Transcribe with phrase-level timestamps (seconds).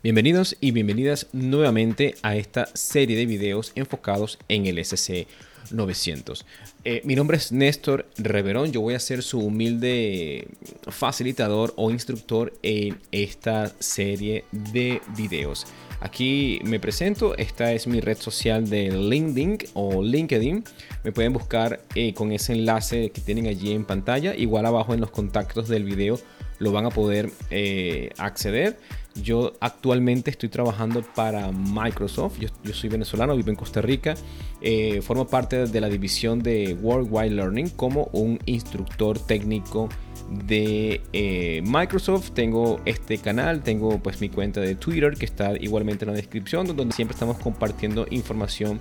[0.00, 5.26] Bienvenidos y bienvenidas nuevamente a esta serie de videos enfocados en el SC
[5.72, 6.46] 900.
[6.84, 10.46] Eh, mi nombre es Néstor Reverón, yo voy a ser su humilde
[10.86, 15.66] facilitador o instructor en esta serie de videos.
[15.98, 20.62] Aquí me presento, esta es mi red social de LinkedIn o LinkedIn.
[21.02, 24.32] Me pueden buscar eh, con ese enlace que tienen allí en pantalla.
[24.36, 26.20] Igual abajo en los contactos del video
[26.60, 28.78] lo van a poder eh, acceder.
[29.22, 32.38] Yo actualmente estoy trabajando para Microsoft.
[32.38, 34.14] Yo, soy venezolano, vivo en Costa Rica.
[34.60, 39.88] Eh, formo parte de la división de Worldwide Learning como un instructor técnico
[40.30, 42.30] de eh, Microsoft.
[42.32, 46.66] Tengo este canal, tengo pues mi cuenta de Twitter que está igualmente en la descripción,
[46.66, 48.80] donde siempre estamos compartiendo información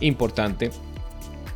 [0.00, 0.70] importante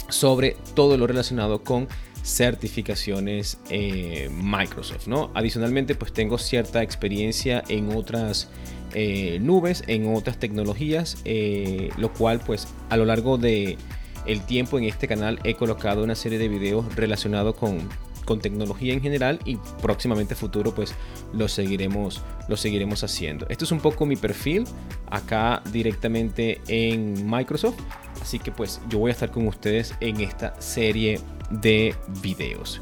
[0.09, 1.89] sobre todo lo relacionado con
[2.29, 5.31] certificaciones eh, Microsoft, ¿no?
[5.35, 8.49] Adicionalmente, pues tengo cierta experiencia en otras
[8.93, 13.79] eh, nubes, en otras tecnologías, eh, lo cual pues a lo largo de
[14.27, 17.89] el tiempo en este canal he colocado una serie de videos relacionados con,
[18.27, 20.95] con tecnología en general y próximamente futuro pues
[21.33, 23.47] lo seguiremos, lo seguiremos haciendo.
[23.49, 24.65] Esto es un poco mi perfil
[25.11, 27.79] acá directamente en Microsoft,
[28.21, 31.21] así que pues yo voy a estar con ustedes en esta serie
[31.51, 32.81] de videos.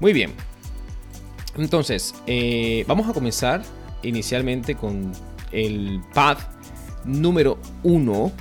[0.00, 0.32] Muy bien.
[1.56, 3.62] Entonces, eh, vamos a comenzar
[4.02, 5.12] inicialmente con
[5.52, 6.38] el pad
[7.04, 8.32] número uno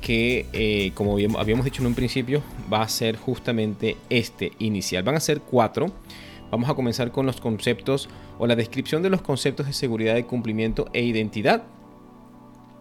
[0.00, 5.02] que eh, como habíamos dicho en un principio va a ser justamente este inicial.
[5.02, 5.86] Van a ser cuatro.
[6.50, 10.26] Vamos a comenzar con los conceptos o la descripción de los conceptos de seguridad de
[10.26, 11.62] cumplimiento e identidad.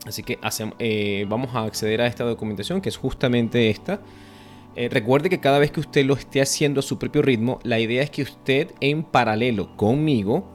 [0.06, 0.40] Así que
[0.80, 4.02] eh, vamos a acceder a esta documentación que es justamente esta.
[4.76, 7.80] Eh, recuerde que cada vez que usted lo esté haciendo a su propio ritmo, la
[7.80, 10.48] idea es que usted en paralelo conmigo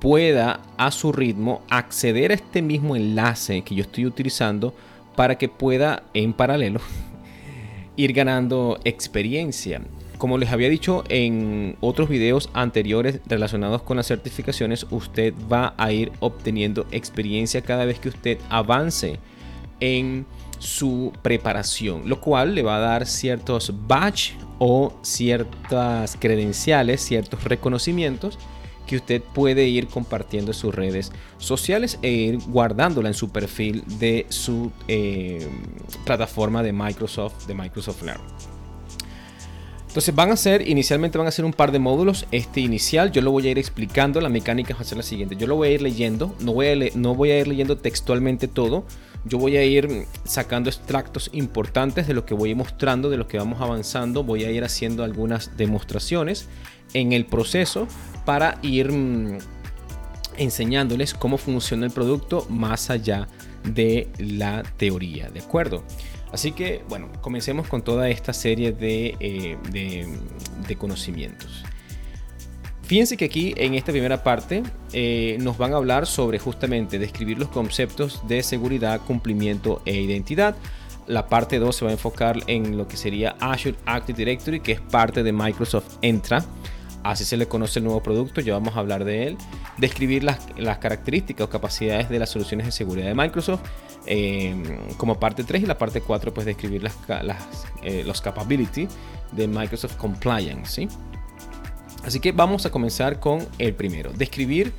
[0.00, 4.74] pueda a su ritmo acceder a este mismo enlace que yo estoy utilizando
[5.14, 6.80] para que pueda en paralelo
[7.96, 9.80] ir ganando experiencia.
[10.18, 15.92] Como les había dicho en otros videos anteriores relacionados con las certificaciones, usted va a
[15.92, 19.18] ir obteniendo experiencia cada vez que usted avance
[19.78, 20.26] en
[20.62, 28.38] su preparación, lo cual le va a dar ciertos badge o ciertas credenciales, ciertos reconocimientos
[28.86, 33.82] que usted puede ir compartiendo en sus redes sociales e ir guardándola en su perfil
[33.98, 35.48] de su eh,
[36.04, 38.22] plataforma de Microsoft, de Microsoft Learn.
[39.88, 42.24] Entonces van a ser, inicialmente van a ser un par de módulos.
[42.30, 45.34] Este inicial yo lo voy a ir explicando, la mecánica va a ser la siguiente.
[45.34, 48.46] Yo lo voy a ir leyendo, no voy a, no voy a ir leyendo textualmente
[48.46, 48.84] todo,
[49.24, 53.38] yo voy a ir sacando extractos importantes de lo que voy mostrando, de lo que
[53.38, 54.24] vamos avanzando.
[54.24, 56.48] Voy a ir haciendo algunas demostraciones
[56.94, 57.86] en el proceso
[58.24, 59.38] para ir mm,
[60.36, 63.28] enseñándoles cómo funciona el producto más allá
[63.64, 65.84] de la teoría, ¿de acuerdo?
[66.32, 70.06] Así que, bueno, comencemos con toda esta serie de, eh,
[70.66, 71.62] de conocimientos.
[72.92, 77.38] Fíjense que aquí en esta primera parte eh, nos van a hablar sobre justamente describir
[77.38, 80.54] los conceptos de seguridad, cumplimiento e identidad.
[81.06, 84.72] La parte 2 se va a enfocar en lo que sería Azure Active Directory, que
[84.72, 86.44] es parte de Microsoft Entra.
[87.02, 89.38] Así se le conoce el nuevo producto, ya vamos a hablar de él.
[89.78, 90.40] Describir las,
[90.76, 93.62] características o capacidades de las soluciones de seguridad de Microsoft
[94.04, 94.54] eh,
[94.98, 96.98] como parte 3 y la parte 4 pues describir las,
[97.82, 98.90] eh, los capabilities
[99.30, 100.70] de Microsoft Compliance.
[100.70, 100.88] ¿sí?
[102.04, 104.72] Así que vamos a comenzar con el primero, describir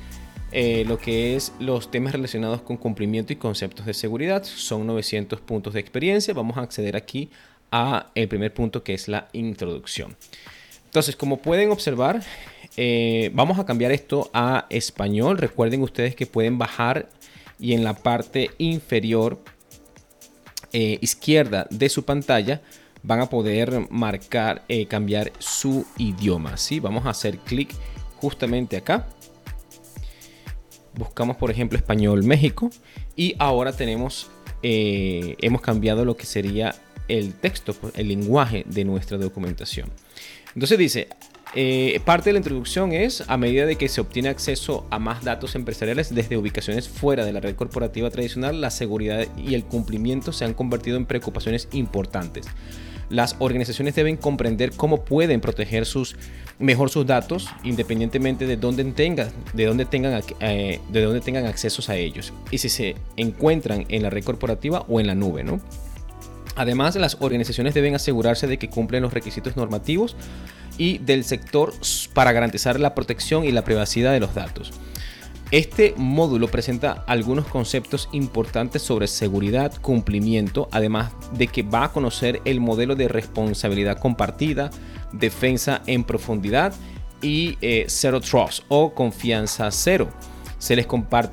[0.52, 4.44] eh, lo que es los temas relacionados con cumplimiento y conceptos de seguridad.
[4.44, 6.34] Son 900 puntos de experiencia.
[6.34, 7.30] Vamos a acceder aquí
[7.72, 10.16] a el primer punto que es la introducción.
[10.84, 12.22] Entonces, como pueden observar,
[12.76, 15.38] eh, vamos a cambiar esto a español.
[15.38, 17.08] Recuerden ustedes que pueden bajar
[17.58, 19.40] y en la parte inferior
[20.72, 22.60] eh, izquierda de su pantalla
[23.04, 26.56] van a poder marcar, eh, cambiar su idioma.
[26.56, 26.80] ¿sí?
[26.80, 27.72] Vamos a hacer clic
[28.16, 29.06] justamente acá.
[30.94, 32.70] Buscamos, por ejemplo, español México.
[33.14, 34.30] Y ahora tenemos,
[34.62, 36.74] eh, hemos cambiado lo que sería
[37.06, 39.90] el texto, pues, el lenguaje de nuestra documentación.
[40.54, 41.08] Entonces dice,
[41.54, 45.22] eh, parte de la introducción es a medida de que se obtiene acceso a más
[45.22, 50.32] datos empresariales desde ubicaciones fuera de la red corporativa tradicional, la seguridad y el cumplimiento
[50.32, 52.46] se han convertido en preocupaciones importantes
[53.14, 56.16] las organizaciones deben comprender cómo pueden proteger sus,
[56.58, 61.88] mejor sus datos independientemente de dónde tengan, de dónde tengan, eh, de dónde tengan accesos
[61.88, 65.60] a ellos y si se encuentran en la red corporativa o en la nube, ¿no?
[66.56, 70.14] Además, las organizaciones deben asegurarse de que cumplen los requisitos normativos
[70.78, 71.72] y del sector
[72.12, 74.72] para garantizar la protección y la privacidad de los datos.
[75.50, 82.40] Este módulo presenta algunos conceptos importantes sobre seguridad, cumplimiento, además de que va a conocer
[82.44, 84.70] el modelo de responsabilidad compartida,
[85.12, 86.74] defensa en profundidad
[87.22, 90.08] y eh, Zero Trust o confianza cero.
[90.58, 90.86] Se les,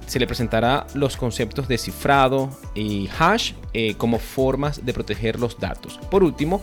[0.07, 5.57] se le presentará los conceptos de cifrado y hash eh, como formas de proteger los
[5.57, 5.99] datos.
[6.11, 6.61] Por último,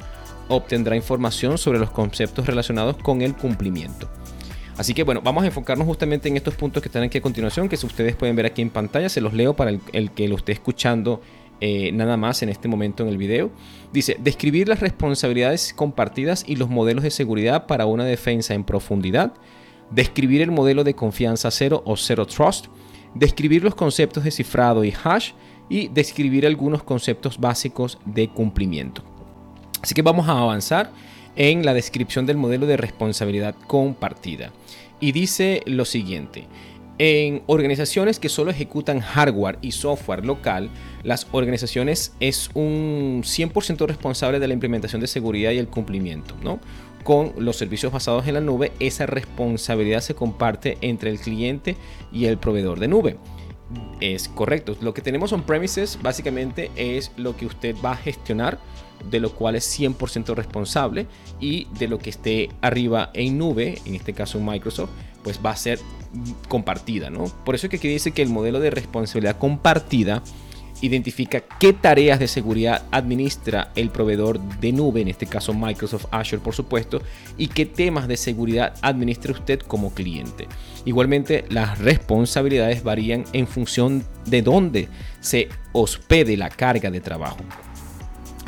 [0.48, 4.08] obtendrá información sobre los conceptos relacionados con el cumplimiento.
[4.78, 7.68] Así que bueno, vamos a enfocarnos justamente en estos puntos que están aquí a continuación,
[7.68, 10.52] que ustedes pueden ver aquí en pantalla, se los leo para el, que lo esté
[10.52, 11.20] escuchando
[11.60, 13.50] eh, nada más en este momento en el video.
[13.92, 19.34] Dice, describir las responsabilidades compartidas y los modelos de seguridad para una defensa en profundidad,
[19.90, 22.66] describir el modelo de confianza cero o zero trust,
[23.16, 25.32] describir los conceptos de cifrado y hash
[25.68, 29.02] y describir algunos conceptos básicos de cumplimiento.
[29.82, 30.92] Así que vamos a avanzar
[31.38, 34.50] en la descripción del modelo de responsabilidad compartida.
[35.00, 36.46] Y dice lo siguiente.
[37.00, 40.68] En organizaciones que solo ejecutan hardware y software local,
[41.04, 46.34] las organizaciones es un 100% responsable de la implementación de seguridad y el cumplimiento.
[46.42, 46.58] ¿no?
[47.04, 51.76] Con los servicios basados en la nube, esa responsabilidad se comparte entre el cliente
[52.12, 53.16] y el proveedor de nube.
[54.00, 54.76] Es correcto.
[54.80, 58.58] Lo que tenemos on premises básicamente es lo que usted va a gestionar
[59.04, 61.06] de lo cual es 100% responsable
[61.40, 64.90] y de lo que esté arriba en nube, en este caso Microsoft,
[65.22, 65.78] pues va a ser
[66.48, 67.24] compartida, ¿no?
[67.44, 70.22] Por eso es que aquí dice que el modelo de responsabilidad compartida
[70.80, 76.42] identifica qué tareas de seguridad administra el proveedor de nube, en este caso Microsoft Azure
[76.42, 77.02] por supuesto,
[77.36, 80.46] y qué temas de seguridad administra usted como cliente.
[80.84, 84.88] Igualmente, las responsabilidades varían en función de dónde
[85.20, 87.38] se hospede la carga de trabajo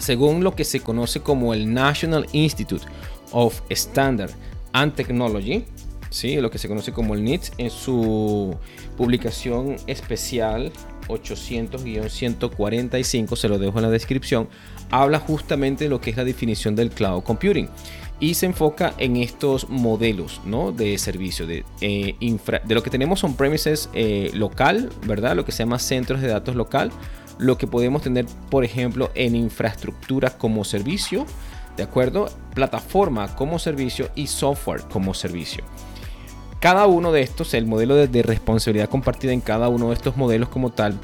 [0.01, 2.85] según lo que se conoce como el National Institute
[3.33, 4.33] of Standard
[4.73, 5.65] and Technology,
[6.11, 6.41] ¿sí?
[6.41, 8.57] lo que se conoce como el NIST, en su
[8.97, 10.73] publicación especial
[11.09, 14.49] 800-145, se lo dejo en la descripción,
[14.91, 17.69] habla justamente de lo que es la definición del cloud computing
[18.21, 20.73] y se enfoca en estos modelos ¿no?
[20.73, 25.35] de servicio, de, eh, de lo que tenemos on premises eh, local, ¿verdad?
[25.35, 26.93] Lo que se llama centros de datos local,
[27.41, 31.27] lo que podemos tener, por ejemplo, en infraestructura como servicio,
[31.77, 32.29] ¿de acuerdo?
[32.55, 35.65] Plataforma como servicio y software como servicio.
[36.61, 40.51] Cada uno de estos, el modelo de, responsabilidad compartida en cada uno de estos modelos
[40.51, 40.99] como tal,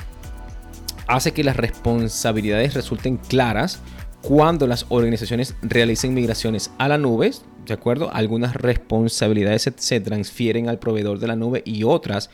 [1.08, 3.80] hace que las responsabilidades resulten claras
[4.20, 7.30] cuando las organizaciones realicen migraciones a la nube,
[7.64, 8.10] ¿de acuerdo?
[8.12, 12.28] Algunas responsabilidades se, transfieren al proveedor de la nube y otras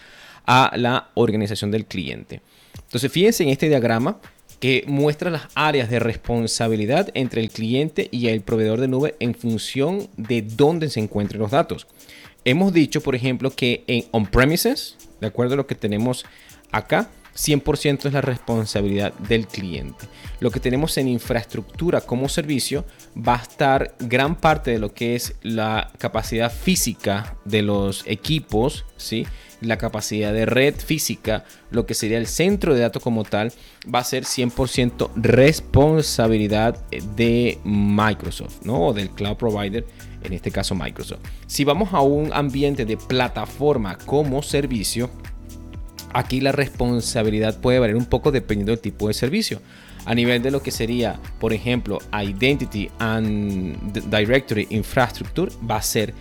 [0.44, 2.42] a la organización del cliente.
[2.92, 4.20] Entonces, fíjense en este diagrama
[4.60, 9.34] que muestra las áreas de responsabilidad entre el cliente y el proveedor de nube en
[9.34, 11.86] función de dónde se encuentren los datos.
[12.44, 16.26] Hemos dicho, por ejemplo, que en on-premises, de acuerdo a lo que tenemos
[16.70, 20.04] acá, 100% es la responsabilidad del cliente.
[20.40, 22.84] Lo que tenemos en infraestructura como servicio
[23.16, 28.84] va a estar gran parte de lo que es la capacidad física de los equipos,
[28.98, 29.26] ¿sí?
[29.62, 33.52] La capacidad de red física, lo que sería el centro de datos como tal,
[33.92, 36.78] va a ser 100% responsabilidad
[37.16, 38.88] de Microsoft, ¿no?
[38.88, 39.86] O del cloud provider,
[40.22, 41.20] en este caso Microsoft.
[41.46, 45.10] Si vamos a un ambiente de plataforma como servicio,
[46.12, 49.60] aquí la responsabilidad puede variar un poco dependiendo del tipo de servicio.
[50.04, 56.12] A nivel de lo que sería, por ejemplo, Identity and Directory Infrastructure, va a ser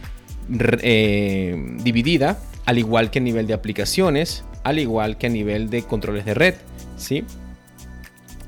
[0.82, 5.84] eh, dividida al igual que a nivel de aplicaciones, al igual que a nivel de
[5.84, 6.56] controles de red,
[6.98, 7.24] ¿sí?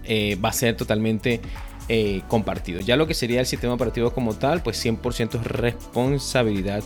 [0.06, 1.42] Eh, va a ser totalmente
[1.90, 2.82] eh, compartido.
[2.82, 6.84] Ya lo que sería el sistema operativo como tal, pues 100% es responsabilidad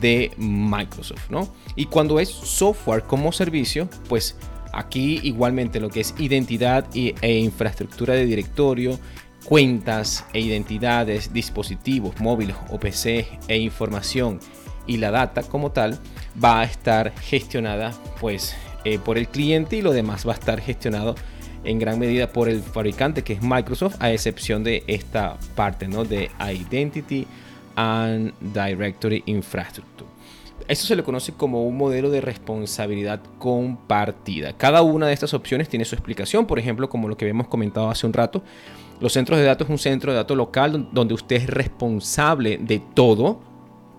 [0.00, 1.52] de Microsoft, ¿no?
[1.76, 4.36] Y cuando es software como servicio, pues
[4.72, 8.98] aquí igualmente lo que es identidad e infraestructura de directorio,
[9.44, 14.40] cuentas e identidades, dispositivos móviles o PC e información
[14.86, 15.98] y la data como tal
[16.42, 20.60] va a estar gestionada pues eh, por el cliente y lo demás va a estar
[20.60, 21.14] gestionado
[21.64, 26.04] en gran medida por el fabricante que es Microsoft a excepción de esta parte ¿no?
[26.04, 27.26] de Identity
[27.76, 30.10] and Directory Infrastructure.
[30.68, 34.56] Eso se le conoce como un modelo de responsabilidad compartida.
[34.56, 37.90] Cada una de estas opciones tiene su explicación, por ejemplo, como lo que habíamos comentado
[37.90, 38.42] hace un rato,
[39.00, 42.80] los centros de datos es un centro de datos local donde usted es responsable de
[42.94, 43.40] todo,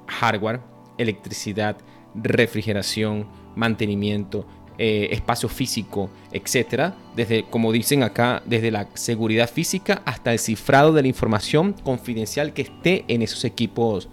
[0.08, 0.62] hardware,
[0.98, 1.78] electricidad,
[2.16, 4.46] refrigeración, mantenimiento,
[4.78, 6.96] eh, espacio físico, etcétera.
[7.16, 12.54] Desde, como dicen acá, desde la seguridad física hasta el cifrado de la información confidencial
[12.54, 14.10] que esté en esos equipos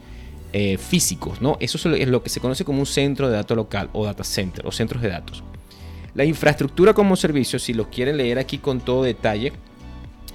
[0.52, 1.56] eh, físicos, ¿no?
[1.60, 4.66] Eso es lo que se conoce como un centro de datos local o data center
[4.66, 5.42] o centros de datos.
[6.14, 9.52] La infraestructura como servicio, si lo quieren leer aquí con todo detalle,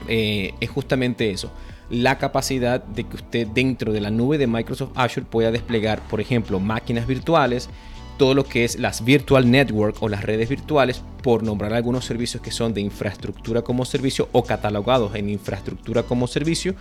[0.08, 1.52] eh, es justamente eso.
[1.90, 6.20] La capacidad de que usted dentro de la nube de Microsoft Azure pueda desplegar, por
[6.20, 7.70] ejemplo, máquinas virtuales,
[8.18, 12.42] todo lo que es las virtual network o las redes virtuales, por nombrar algunos servicios
[12.42, 16.76] que son de infraestructura como servicio o catalogados en infraestructura como servicio,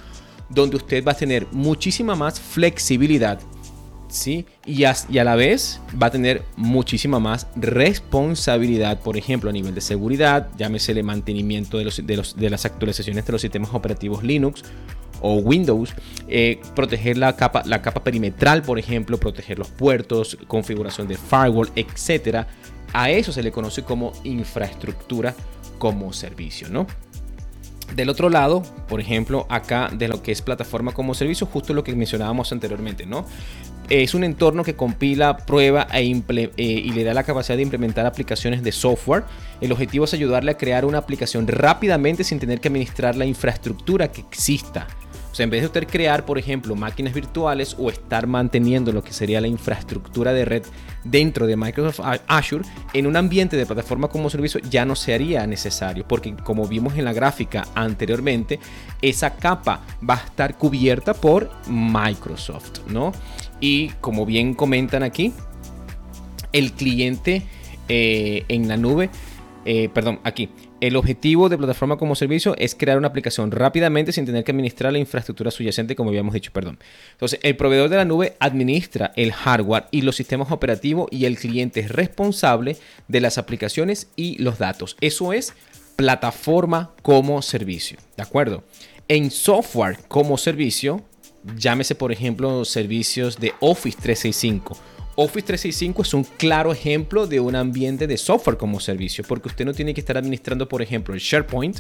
[0.49, 3.41] donde usted va a tener muchísima más flexibilidad
[4.09, 4.47] ¿sí?
[4.65, 9.53] Y a, y a, la vez va a tener muchísima más responsabilidad, por ejemplo, a
[9.53, 13.41] nivel de seguridad, llámese el mantenimiento de, los, de, los, de las actualizaciones de los
[13.41, 14.63] sistemas operativos Linux
[15.21, 15.95] o Windows,
[16.29, 21.71] eh, proteger la capa, la capa perimetral, por ejemplo, proteger los puertos, configuración de firewall,
[21.77, 22.47] etc.
[22.93, 25.35] A eso se le conoce como infraestructura
[25.79, 26.87] como servicio, ¿no?
[27.95, 31.85] Del otro lado, por ejemplo, acá de lo que es plataforma como servicio, justo lo
[31.85, 33.27] que mencionábamos anteriormente, ¿no?
[33.89, 38.05] Es un entorno que compila, prueba e eh, y le da la capacidad de implementar
[38.05, 39.23] aplicaciones de software.
[39.61, 44.11] El objetivo es ayudarle a crear una aplicación rápidamente sin tener que administrar la infraestructura
[44.11, 44.89] que exista
[45.37, 49.13] sea, en vez de usted crear, por ejemplo, máquinas virtuales o estar manteniendo lo que
[49.13, 50.63] sería la infraestructura de red
[51.05, 52.65] dentro de Microsoft Azure,
[52.95, 57.05] en un ambiente de plataforma como servicio ya no sería necesario, porque como vimos en
[57.05, 58.59] la gráfica anteriormente,
[59.03, 63.13] esa capa va a estar cubierta por Microsoft, ¿no?
[63.61, 65.35] Y como bien comentan aquí,
[66.53, 67.43] el cliente
[67.89, 69.11] eh, en la nube,
[69.67, 70.49] eh, perdón, aquí,
[70.81, 74.93] el objetivo de plataforma como servicio es crear una aplicación rápidamente sin tener que administrar
[74.93, 76.79] la infraestructura subyacente, como habíamos dicho, perdón.
[77.13, 81.39] Entonces, el proveedor de la nube administra el hardware y los sistemas operativos y el
[81.39, 82.77] cliente es responsable
[83.09, 84.97] de las aplicaciones y los datos.
[85.01, 85.55] Eso es
[85.97, 88.63] plataforma como servicio, ¿de acuerdo?
[89.09, 91.03] En software como servicio,
[91.57, 94.77] llámese por ejemplo servicios de Office 365
[95.19, 99.65] Office 365 es un claro ejemplo de un ambiente de software como servicio, porque usted
[99.65, 101.79] no tiene que estar administrando, por ejemplo, el SharePoint,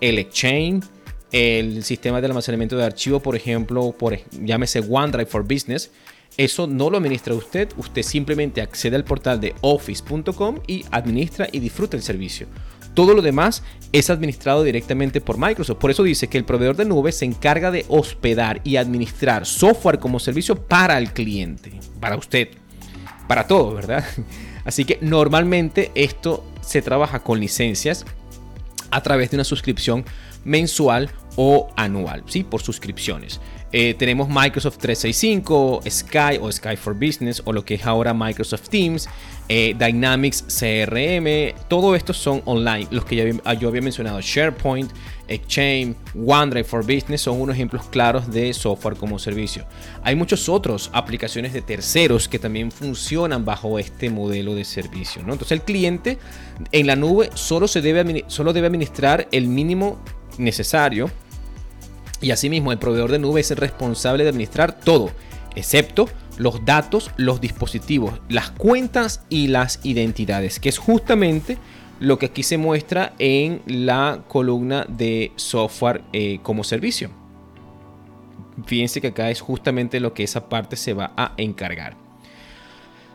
[0.00, 0.84] el Exchange,
[1.30, 5.92] el sistema de almacenamiento de archivos, por ejemplo, por, llámese OneDrive for Business.
[6.36, 11.60] Eso no lo administra usted, usted simplemente accede al portal de office.com y administra y
[11.60, 12.48] disfruta el servicio.
[12.92, 13.62] Todo lo demás
[13.92, 15.78] es administrado directamente por Microsoft.
[15.78, 20.00] Por eso dice que el proveedor de nube se encarga de hospedar y administrar software
[20.00, 22.48] como servicio para el cliente, para usted
[23.26, 24.04] para todo, ¿verdad?
[24.64, 28.04] Así que normalmente esto se trabaja con licencias
[28.90, 30.04] a través de una suscripción
[30.44, 32.44] mensual o anual, ¿sí?
[32.44, 33.40] Por suscripciones.
[33.72, 38.68] Eh, tenemos Microsoft 365, Sky o Sky for Business o lo que es ahora Microsoft
[38.68, 39.08] Teams,
[39.48, 42.88] eh, Dynamics CRM, todo esto son online.
[42.90, 44.90] Los que yo había mencionado, SharePoint,
[45.28, 49.66] Exchange, OneDrive for Business son unos ejemplos claros de software como servicio.
[50.02, 55.20] Hay muchas otras aplicaciones de terceros que también funcionan bajo este modelo de servicio.
[55.22, 56.18] Entonces el cliente
[56.72, 59.98] en la nube solo, se debe, solo debe administrar el mínimo
[60.38, 61.10] necesario
[62.20, 65.10] y asimismo el proveedor de nube es el responsable de administrar todo,
[65.54, 71.58] excepto los datos, los dispositivos, las cuentas y las identidades, que es justamente
[72.00, 77.10] lo que aquí se muestra en la columna de software eh, como servicio.
[78.66, 82.03] Fíjense que acá es justamente lo que esa parte se va a encargar.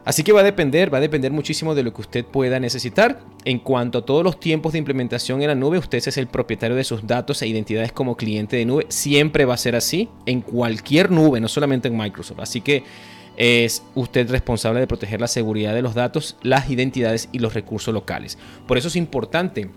[0.06, 3.20] Así que va a depender, va a depender muchísimo de lo que usted pueda necesitar.
[3.46, 6.76] En cuanto a todos los tiempos de implementación en la nube, usted es el propietario
[6.76, 8.86] de sus datos e identidades como cliente de nube.
[8.90, 12.40] Siempre va a ser así en cualquier nube, no solamente en Microsoft.
[12.40, 12.84] Así que
[13.38, 17.94] es usted responsable de proteger la seguridad de los datos, las identidades y los recursos
[17.94, 18.38] locales.
[18.68, 19.70] Por eso es importante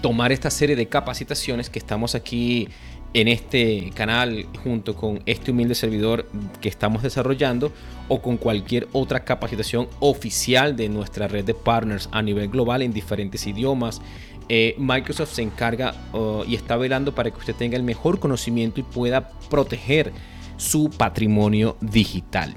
[0.00, 2.68] tomar esta serie de capacitaciones que estamos aquí
[3.14, 6.26] en este canal junto con este humilde servidor
[6.60, 7.72] que estamos desarrollando
[8.08, 12.92] o con cualquier otra capacitación oficial de nuestra red de partners a nivel global en
[12.92, 14.02] diferentes idiomas.
[14.48, 18.80] Eh, Microsoft se encarga uh, y está velando para que usted tenga el mejor conocimiento
[18.80, 20.12] y pueda proteger
[20.56, 22.54] su patrimonio digital.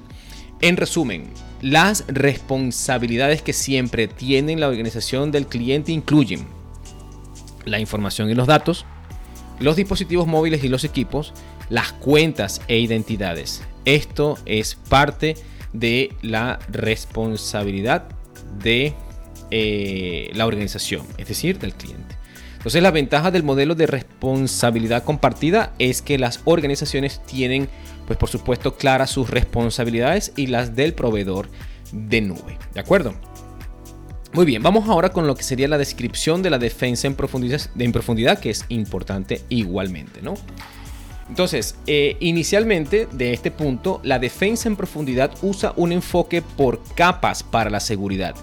[0.60, 1.30] En resumen,
[1.62, 6.46] las responsabilidades que siempre tiene la organización del cliente incluyen
[7.64, 8.84] la información y los datos,
[9.60, 11.32] los dispositivos móviles y los equipos,
[11.68, 13.62] las cuentas e identidades.
[13.84, 15.36] Esto es parte
[15.72, 18.04] de la responsabilidad
[18.62, 18.94] de
[19.50, 22.16] eh, la organización, es decir, del cliente.
[22.58, 27.68] Entonces la ventaja del modelo de responsabilidad compartida es que las organizaciones tienen,
[28.06, 31.48] pues por supuesto, claras sus responsabilidades y las del proveedor
[31.92, 32.58] de nube.
[32.74, 33.14] ¿De acuerdo?
[34.32, 37.62] Muy bien, vamos ahora con lo que sería la descripción de la defensa en profundidad,
[37.78, 40.34] en profundidad que es importante igualmente, ¿no?
[41.28, 47.42] Entonces, eh, inicialmente de este punto, la defensa en profundidad usa un enfoque por capas
[47.42, 48.34] para la seguridad.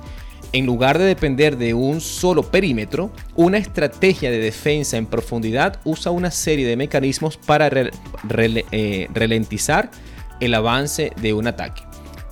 [0.53, 6.11] En lugar de depender de un solo perímetro, una estrategia de defensa en profundidad usa
[6.11, 9.91] una serie de mecanismos para eh, ralentizar
[10.39, 11.81] el avance de un ataque.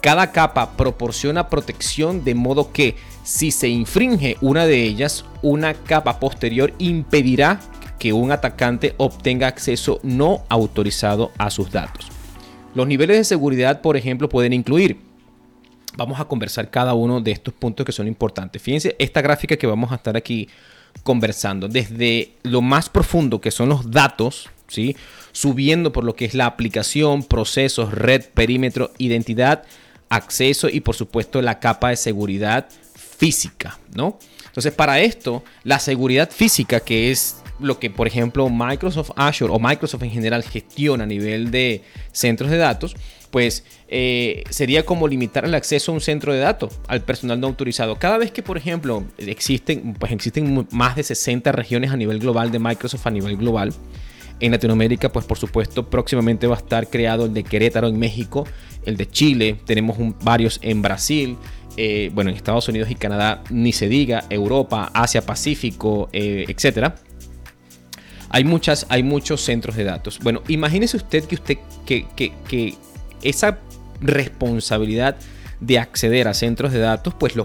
[0.03, 6.19] Cada capa proporciona protección de modo que si se infringe una de ellas, una capa
[6.19, 7.61] posterior impedirá
[7.99, 12.09] que un atacante obtenga acceso no autorizado a sus datos.
[12.75, 14.99] Los niveles de seguridad, por ejemplo, pueden incluir
[15.95, 18.61] Vamos a conversar cada uno de estos puntos que son importantes.
[18.61, 20.49] Fíjense esta gráfica que vamos a estar aquí
[21.03, 21.67] conversando.
[21.67, 24.97] Desde lo más profundo que son los datos, ¿sí?
[25.33, 29.65] subiendo por lo que es la aplicación, procesos, red, perímetro, identidad,
[30.15, 33.79] acceso y por supuesto la capa de seguridad física.
[33.95, 34.19] ¿no?
[34.45, 39.59] Entonces para esto, la seguridad física que es lo que, por ejemplo, Microsoft Azure o
[39.59, 42.95] Microsoft en general gestiona a nivel de centros de datos,
[43.31, 47.47] pues eh, sería como limitar el acceso a un centro de datos al personal no
[47.47, 47.95] autorizado.
[47.95, 52.51] Cada vez que, por ejemplo, existen, pues existen más de 60 regiones a nivel global
[52.51, 53.73] de Microsoft a nivel global.
[54.39, 58.45] En Latinoamérica, pues por supuesto, próximamente va a estar creado el de Querétaro en México,
[58.85, 61.37] el de Chile, tenemos varios en Brasil,
[61.77, 66.95] eh, bueno, en Estados Unidos y Canadá, ni se diga, Europa, Asia, Pacífico, eh, etcétera
[68.33, 70.19] hay, muchas, hay muchos centros de datos.
[70.19, 72.75] Bueno, imagínese usted que usted que, que,
[73.21, 73.59] esa
[74.01, 75.15] responsabilidad
[75.59, 77.35] de acceder a centros de datos, pues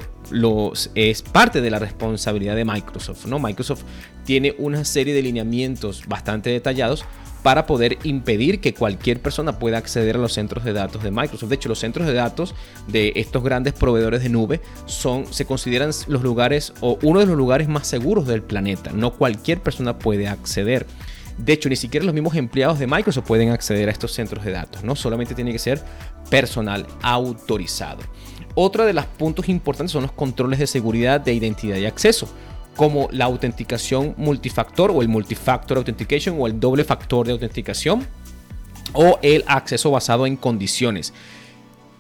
[0.95, 3.27] es parte de la responsabilidad de Microsoft.
[3.27, 3.39] ¿no?
[3.39, 3.83] Microsoft
[4.29, 7.07] tiene una serie de lineamientos bastante detallados
[7.43, 11.49] para poder impedir que cualquier persona pueda acceder a los centros de datos de Microsoft.
[11.49, 12.55] De hecho, los centros de datos
[12.89, 17.39] de estos grandes proveedores de nube son, se consideran los lugares o uno de los
[17.39, 18.91] lugares más seguros del planeta.
[18.93, 20.85] No cualquier persona puede acceder.
[21.39, 24.51] De hecho, ni siquiera los mismos empleados de Microsoft pueden acceder a estos centros de
[24.51, 24.95] datos, ¿no?
[24.95, 25.83] Solamente tiene que ser
[26.29, 28.03] personal autorizado.
[28.55, 32.29] Otro de los puntos importantes son los controles de seguridad de identidad y acceso
[32.79, 38.07] como la autenticación multifactor o el multifactor authentication o el doble factor de autenticación
[38.93, 41.13] o el acceso basado en condiciones.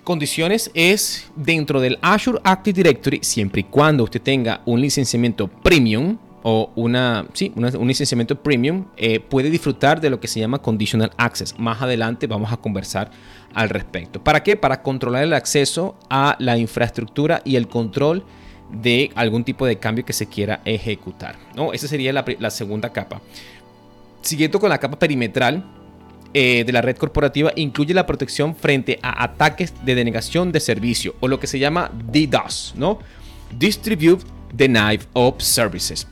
[0.04, 6.16] Condiciones es dentro del Azure Active Directory siempre y cuando usted tenga un licenciamiento premium
[6.44, 11.10] o una, sí, un licenciamiento premium, eh, puede disfrutar de lo que se llama conditional
[11.16, 11.58] access.
[11.58, 13.10] Más adelante vamos a conversar
[13.52, 14.22] al respecto.
[14.22, 14.54] ¿Para qué?
[14.54, 18.24] Para controlar el acceso a la infraestructura y el control
[18.70, 21.36] de algún tipo de cambio que se quiera ejecutar.
[21.54, 21.72] ¿no?
[21.72, 23.20] Esa sería la, segunda capa.
[24.22, 25.64] Siguiendo con la capa perimetral,
[26.34, 31.14] eh, de la red corporativa incluye la protección frente a ataques de denegación de servicio
[31.20, 32.98] o lo que se llama DDoS, ¿no?
[33.58, 36.06] Distribute Denied of Services.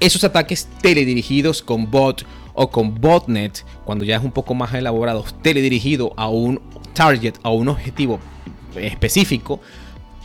[0.00, 5.24] Esos ataques teledirigidos con bot o con botnet, cuando ya es un poco más elaborado,
[5.42, 6.60] teledirigido a un
[6.92, 8.20] target, a un objetivo
[8.76, 9.60] específico,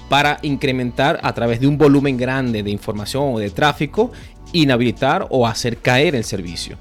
[0.10, 4.12] para incrementar a través de un volumen grande de información o de tráfico,
[4.52, 6.78] inhabilitar o hacer caer el servicio.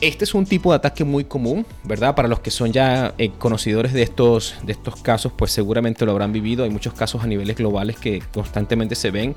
[0.00, 2.14] Este es un tipo de ataque muy común, ¿verdad?
[2.14, 6.12] Para los que son ya eh, conocedores de estos, de estos casos, pues seguramente lo
[6.12, 6.62] habrán vivido.
[6.62, 9.34] Hay muchos casos a niveles globales que constantemente se ven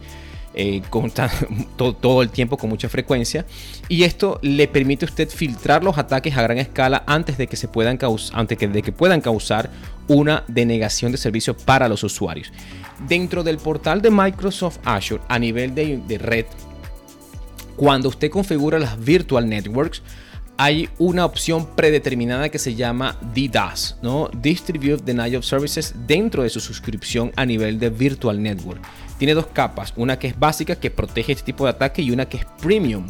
[0.54, 0.82] eh,
[1.78, 3.46] todo, el tiempo con mucha frecuencia
[3.88, 7.56] y esto le permite a usted filtrar los ataques a gran escala antes de que
[7.56, 7.98] se puedan
[8.34, 9.70] antes de que puedan causar
[10.08, 12.52] una denegación de servicio para los usuarios.
[13.08, 16.46] Dentro del portal de Microsoft Azure a nivel de, de red,
[17.76, 20.04] cuando usted configura las virtual networks,
[20.58, 24.30] hay una opción predeterminada que se llama DDoS, ¿no?
[24.42, 28.82] Distribute Denial of Services dentro de su suscripción a nivel de Virtual Network
[29.22, 32.26] tiene dos capas, una que es básica que protege este tipo de ataque y una
[32.28, 33.06] que es premium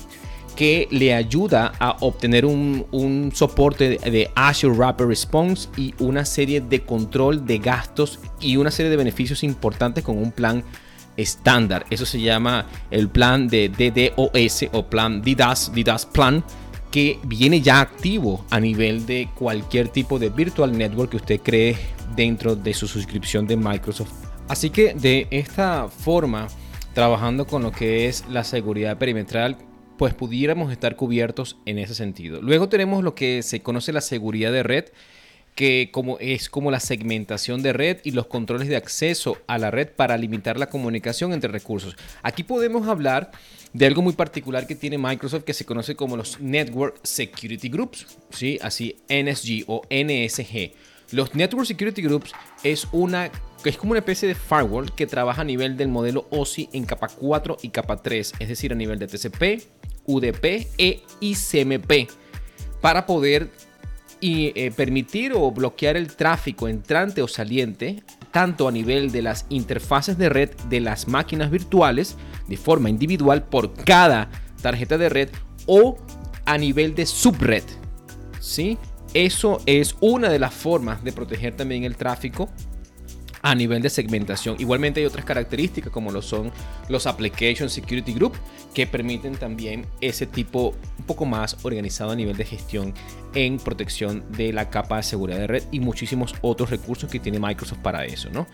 [0.57, 6.81] que le ayuda a obtener un, soporte de Azure Rapid Response y una serie de
[6.81, 10.65] control de gastos y una serie de beneficios importantes con un plan
[11.15, 11.85] estándar.
[11.89, 16.43] Eso se llama el plan de DDoS o plan DDoS, DDoS Plan,
[16.91, 21.77] que viene ya activo a nivel de cualquier tipo de virtual network que usted cree
[22.17, 26.49] dentro de su suscripción de Microsoft Así que de esta forma,
[26.93, 29.57] trabajando con lo que es la seguridad perimetral,
[29.97, 32.41] pues pudiéramos estar cubiertos en ese sentido.
[32.41, 34.89] Luego tenemos lo que se conoce la seguridad de red,
[35.55, 39.71] que como es como la segmentación de red y los controles de acceso a la
[39.71, 41.95] red para limitar la comunicación entre recursos.
[42.21, 43.31] Aquí podemos hablar
[43.71, 48.05] de algo muy particular que tiene Microsoft que se conoce como los Network Security Groups,
[48.31, 48.59] ¿sí?
[48.61, 50.73] así NSG o NSG.
[51.11, 52.33] Los Network Security Groups
[52.63, 53.31] es una
[53.69, 57.07] es como una especie de firewall que trabaja a nivel del modelo OSI en capa
[57.07, 59.63] 4 y capa 3, es decir, a nivel de TCP,
[60.05, 62.09] UDP e ICMP,
[62.81, 63.49] para poder
[64.19, 69.45] y, eh, permitir o bloquear el tráfico entrante o saliente, tanto a nivel de las
[69.49, 74.29] interfaces de red de las máquinas virtuales, de forma individual por cada
[74.61, 75.29] tarjeta de red,
[75.65, 75.97] o
[76.45, 77.63] a nivel de subred.
[78.39, 78.77] ¿sí?
[79.13, 82.49] Eso es una de las formas de proteger también el tráfico
[83.41, 84.55] a nivel de segmentación.
[84.59, 86.51] Igualmente hay otras características como lo son
[86.89, 88.33] los Application Security Group
[88.73, 92.93] que permiten también ese tipo un poco más organizado a nivel de gestión
[93.33, 97.39] en protección de la capa de seguridad de red y muchísimos otros recursos que tiene
[97.39, 98.47] Microsoft para eso, ¿no?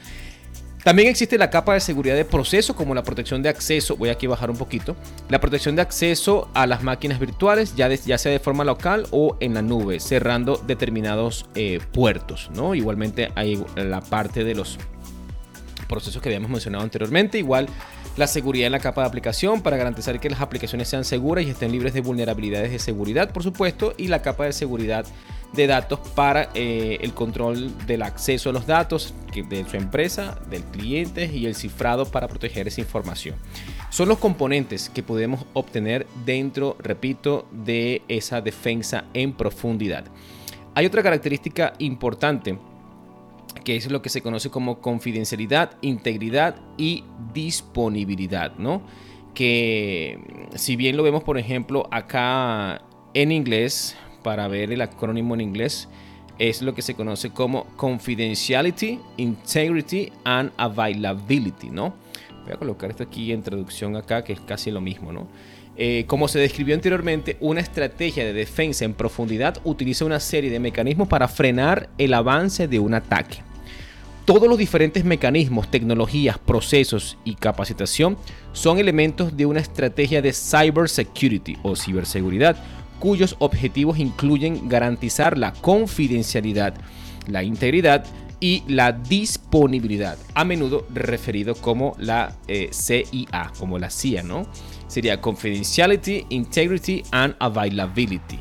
[0.88, 4.26] También existe la capa de seguridad de proceso como la protección de acceso, voy aquí
[4.26, 4.96] a bajar un poquito,
[5.28, 9.54] la protección de acceso a las máquinas virtuales, ya, sea de forma local o en
[9.54, 12.74] la nube, cerrando determinados eh, puertos, ¿no?
[12.74, 14.78] Igualmente hay la parte de los
[15.90, 17.68] procesos que habíamos mencionado anteriormente, igual
[18.18, 21.52] la seguridad en la capa de aplicación para garantizar que las aplicaciones sean seguras y
[21.52, 25.06] estén libres de vulnerabilidades de seguridad, por supuesto, y la capa de seguridad
[25.54, 30.64] de datos para eh, el control del acceso a los datos de su empresa, del
[30.64, 33.36] cliente y el cifrado para proteger esa información.
[33.92, 40.06] Son los componentes que podemos obtener dentro, repito, de esa defensa en profundidad.
[40.74, 42.58] Hay otra característica importante
[43.68, 47.04] que es lo que se conoce como confidencialidad, integridad y
[47.34, 48.82] disponibilidad, ¿no?
[49.34, 50.20] Que
[50.56, 52.82] si bien lo vemos, por ejemplo, acá
[53.14, 55.90] en inglés, para ver el acrónimo en inglés,
[56.40, 61.94] es lo que se conoce como Confidentiality, Integrity and Availability, ¿no?
[62.46, 65.28] Voy a colocar esto aquí en traducción acá, que es casi lo mismo, ¿no?
[65.76, 70.62] Eh, como se describió anteriormente, una estrategia de defensa en profundidad utiliza una serie de
[70.62, 73.46] mecanismos para frenar el avance de un ataque.
[74.28, 78.18] Todos los diferentes mecanismos, tecnologías, procesos y capacitación
[78.52, 82.58] son elementos de una estrategia de cybersecurity o ciberseguridad
[83.00, 86.74] cuyos objetivos incluyen garantizar la confidencialidad,
[87.28, 88.06] la integridad
[88.42, 94.46] y la disponibilidad, a menudo referido como la eh, CIA, como la CIA, ¿no?
[94.90, 98.40] Sería Confidentiality, Integrity and Availability.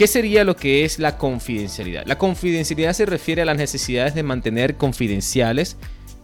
[0.00, 2.06] ¿Qué sería lo que es la confidencialidad?
[2.06, 5.76] La confidencialidad se refiere a las necesidades de mantener confidenciales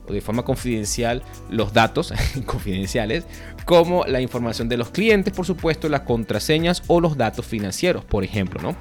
[0.09, 2.11] o de forma confidencial los datos
[2.47, 3.25] confidenciales,
[3.67, 8.25] como la información de los clientes, por supuesto, las contraseñas o los datos financieros, por
[8.25, 8.75] ejemplo, ¿no?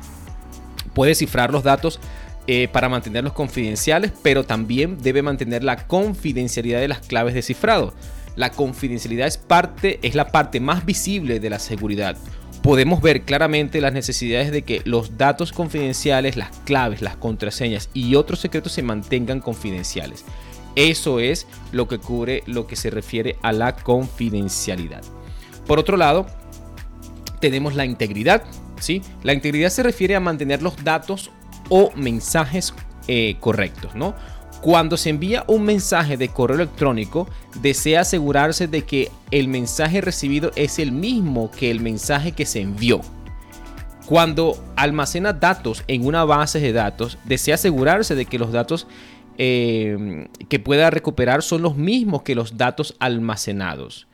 [0.93, 1.99] Puede cifrar los datos
[2.47, 7.93] eh, para mantenerlos confidenciales, pero también debe mantener la confidencialidad de las claves de cifrado.
[8.38, 12.15] La confidencialidad es, parte, es la parte más visible de la seguridad.
[12.65, 18.15] Podemos ver claramente las necesidades de que los datos confidenciales, las claves, las contraseñas y
[18.15, 20.25] otros secretos se mantengan confidenciales.
[20.75, 25.04] Eso es lo que cubre lo que se refiere a la confidencialidad.
[25.67, 26.25] Por otro lado,
[27.39, 28.41] tenemos la integridad.
[28.80, 29.04] ¿sí?
[29.21, 31.30] La integridad se refiere a mantener los datos
[31.69, 32.73] o mensajes
[33.08, 33.93] eh, correctos.
[33.93, 34.15] ¿no?
[34.65, 37.30] Cuando se envía un mensaje de correo electrónico,
[37.62, 42.62] desea asegurarse de que el mensaje recibido es el mismo que el mensaje que se
[42.62, 43.01] envió.
[44.08, 48.88] Cuando almacena datos en una base de datos, desea asegurarse de que los datos
[49.38, 54.08] eh, que pueda recuperar son los mismos que los datos almacenados.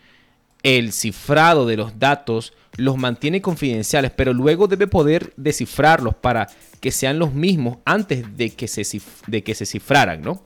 [0.63, 6.91] El cifrado de los datos los mantiene confidenciales, pero luego debe poder descifrarlos para que
[6.91, 8.83] sean los mismos antes de que se,
[9.27, 10.43] de que se cifraran, ¿no?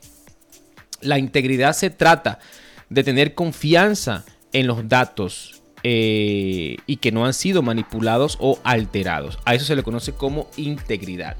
[1.00, 2.40] La integridad se trata
[2.90, 9.40] de tener confianza en los datos eh, y que no han sido manipulados o alterados.
[9.46, 11.38] A eso se le conoce como integridad.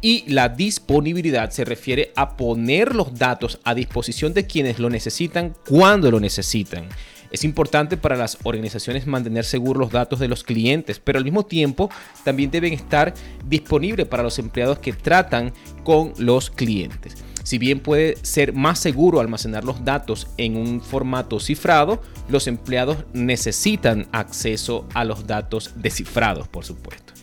[0.00, 5.54] Y la disponibilidad se refiere a poner los datos a disposición de quienes lo necesitan
[5.68, 6.88] cuando lo necesitan.
[7.30, 11.44] Es importante para las organizaciones mantener seguros los datos de los clientes, pero al mismo
[11.44, 11.90] tiempo
[12.24, 13.14] también deben estar
[13.44, 15.52] disponibles para los empleados que tratan
[15.84, 17.16] con los clientes.
[17.42, 22.98] Si bien puede ser más seguro almacenar los datos en un formato cifrado, los empleados
[23.14, 27.14] necesitan acceso a los datos descifrados, por supuesto.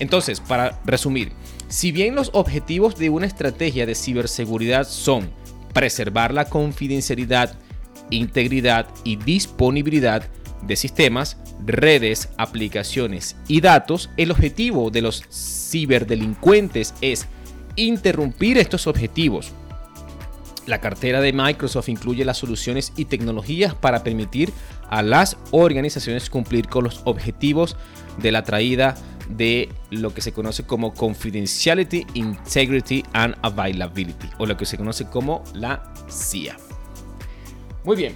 [0.00, 1.32] Entonces, para resumir,
[1.68, 5.30] si bien los objetivos de una estrategia de ciberseguridad son
[5.72, 7.56] preservar la confidencialidad,
[8.10, 10.28] integridad y disponibilidad
[10.62, 17.26] de sistemas, redes, aplicaciones y datos, el objetivo de los ciberdelincuentes es
[17.76, 19.52] interrumpir estos objetivos.
[20.66, 24.52] La cartera de Microsoft incluye las soluciones y tecnologías para permitir
[24.90, 27.76] a las organizaciones cumplir con los objetivos
[28.18, 28.94] de la traída
[29.30, 35.06] de lo que se conoce como Confidentiality, Integrity and Availability, o lo que se conoce
[35.06, 36.67] como la CIA.
[37.84, 38.14] Muy bien.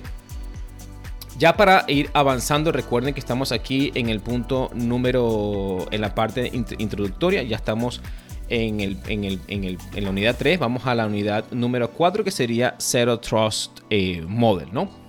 [1.38, 6.50] Ya para ir avanzando, recuerden que estamos aquí en el punto número, en la parte
[6.78, 8.00] introductoria, ya estamos
[8.48, 11.90] en, el, en, el, en, el, en la unidad 3, vamos a la unidad número
[11.90, 15.01] 4 que sería Zero Trust eh, Model, ¿no?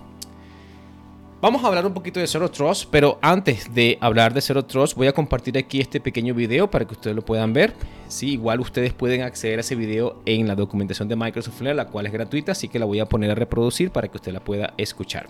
[1.43, 4.95] Vamos a hablar un poquito de Zero Trust, pero antes de hablar de Zero Trust
[4.95, 7.73] voy a compartir aquí este pequeño video para que ustedes lo puedan ver.
[8.07, 12.05] Sí, igual ustedes pueden acceder a ese video en la documentación de Microsoft la cual
[12.05, 14.73] es gratuita, así que la voy a poner a reproducir para que usted la pueda
[14.77, 15.27] escuchar.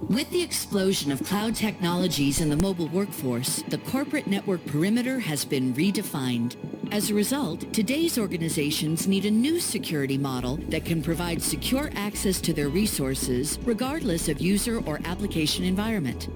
[0.00, 5.44] With the explosion of cloud technologies in the mobile workforce, the corporate network perimeter has
[5.44, 6.56] been redefined.
[6.90, 12.40] As a result, today's organizations need a new security model that can provide secure access
[12.40, 16.28] to their resources regardless of user or application environment.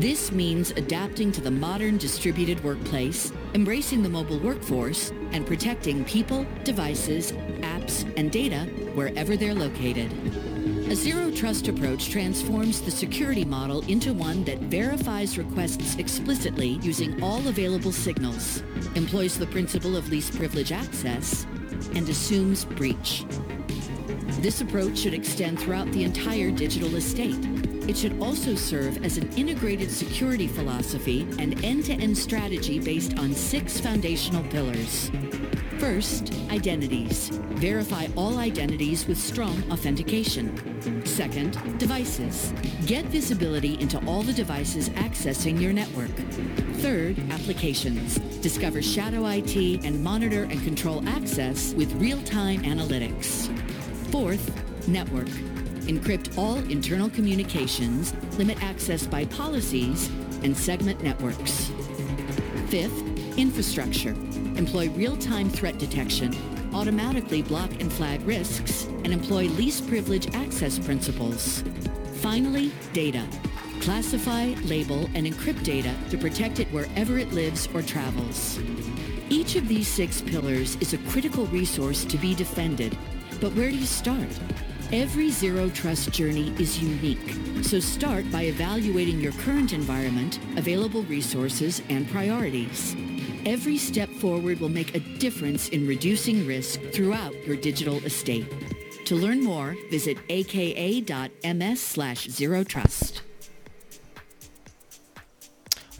[0.00, 6.44] This means adapting to the modern distributed workplace, embracing the mobile workforce, and protecting people,
[6.64, 10.12] devices, apps, and data wherever they're located.
[10.90, 17.22] A zero trust approach transforms the security model into one that verifies requests explicitly using
[17.22, 18.62] all available signals,
[18.94, 21.46] employs the principle of least privilege access,
[21.94, 23.24] and assumes breach.
[24.40, 27.38] This approach should extend throughout the entire digital estate.
[27.88, 33.80] It should also serve as an integrated security philosophy and end-to-end strategy based on six
[33.80, 35.10] foundational pillars.
[35.84, 37.28] First, identities.
[37.56, 41.04] Verify all identities with strong authentication.
[41.04, 42.54] Second, devices.
[42.86, 46.08] Get visibility into all the devices accessing your network.
[46.80, 48.18] Third, applications.
[48.40, 53.54] Discover shadow IT and monitor and control access with real-time analytics.
[54.10, 55.28] Fourth, network.
[55.86, 60.08] Encrypt all internal communications, limit access by policies,
[60.42, 61.70] and segment networks.
[62.70, 63.02] Fifth,
[63.36, 64.16] infrastructure
[64.56, 66.34] employ real-time threat detection,
[66.72, 71.62] automatically block and flag risks, and employ least privilege access principles.
[72.14, 73.26] Finally, data.
[73.80, 78.58] Classify, label, and encrypt data to protect it wherever it lives or travels.
[79.28, 82.96] Each of these six pillars is a critical resource to be defended.
[83.40, 84.28] But where do you start?
[84.92, 87.34] Every zero trust journey is unique.
[87.62, 92.94] So start by evaluating your current environment, available resources, and priorities.
[93.46, 98.46] Every step forward will make a difference in reducing risk throughout your digital estate.
[99.04, 103.20] To learn more, visit aka.ms slash zero trust.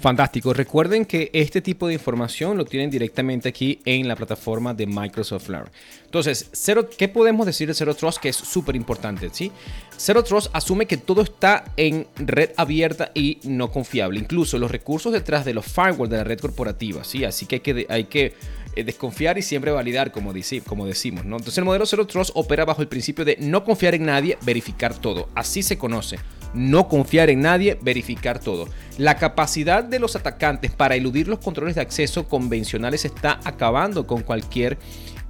[0.04, 0.52] Fantástico.
[0.52, 5.48] Recuerden que este tipo de información lo tienen directamente aquí en la plataforma de Microsoft
[5.48, 5.70] Learn.
[6.04, 6.50] Entonces,
[6.98, 8.18] ¿qué podemos decir de Zero Trust?
[8.18, 9.50] Que es súper importante, ¿sí?
[9.96, 14.20] Zero Trust asume que todo está en red abierta y no confiable.
[14.20, 17.24] Incluso los recursos detrás de los firewalls de la red corporativa, ¿sí?
[17.24, 18.34] Así que hay que,
[18.76, 21.24] eh, desconfiar y siempre validar, como, decimos.
[21.24, 24.94] Entonces, el modelo Zero Trust opera bajo el principio de no confiar en nadie, verificar
[24.98, 25.30] todo.
[25.34, 26.18] Así se conoce
[26.54, 28.68] no confiar en nadie, verificar todo.
[28.98, 34.22] La capacidad de los atacantes para eludir los controles de acceso convencionales está acabando con
[34.22, 34.78] cualquier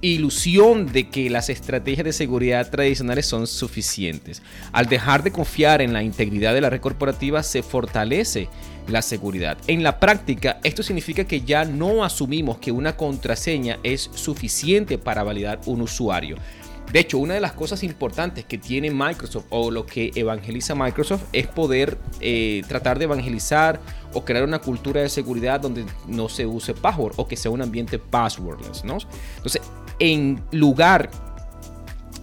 [0.01, 4.43] ilusión de que las estrategias de seguridad tradicionales son suficientes.
[4.71, 8.47] Al dejar de confiar en la integridad de la red corporativa se fortalece
[8.87, 9.57] la seguridad.
[9.67, 15.23] En la práctica, esto significa que ya no asumimos que una contraseña es suficiente para
[15.23, 16.37] validar un usuario.
[16.91, 21.23] De hecho, una de las cosas importantes que tiene Microsoft o lo que evangeliza Microsoft
[21.33, 23.79] es poder eh, tratar de evangelizar
[24.13, 27.61] o crear una cultura de seguridad donde no se use password o que sea un
[27.61, 28.97] ambiente passwordless, ¿no?
[29.37, 29.61] Entonces,
[29.99, 31.09] en lugar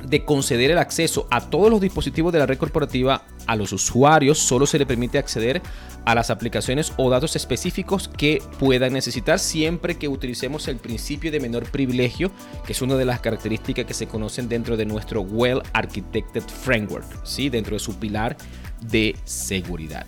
[0.06, 4.38] de conceder el acceso a todos los dispositivos de la red corporativa, a los usuarios
[4.38, 5.62] solo se le permite acceder
[6.04, 11.40] a las aplicaciones o datos específicos que puedan necesitar siempre que utilicemos el principio de
[11.40, 12.30] menor privilegio,
[12.66, 17.06] que es una de las características que se conocen dentro de nuestro Well Architected Framework,
[17.24, 17.48] ¿sí?
[17.48, 18.36] dentro de su pilar
[18.80, 20.06] de seguridad.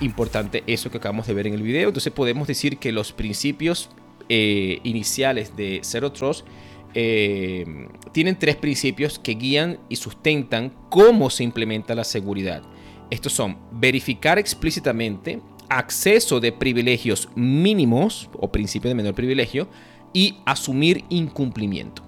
[0.00, 1.88] Importante eso que acabamos de ver en el video.
[1.88, 3.90] Entonces podemos decir que los principios
[4.28, 6.46] eh, iniciales de Zero Trust
[6.94, 12.62] eh, tienen tres principios que guían y sustentan cómo se implementa la seguridad.
[13.10, 19.68] Estos son verificar explícitamente acceso de privilegios mínimos o principio de menor privilegio
[20.12, 22.02] y asumir incumplimiento.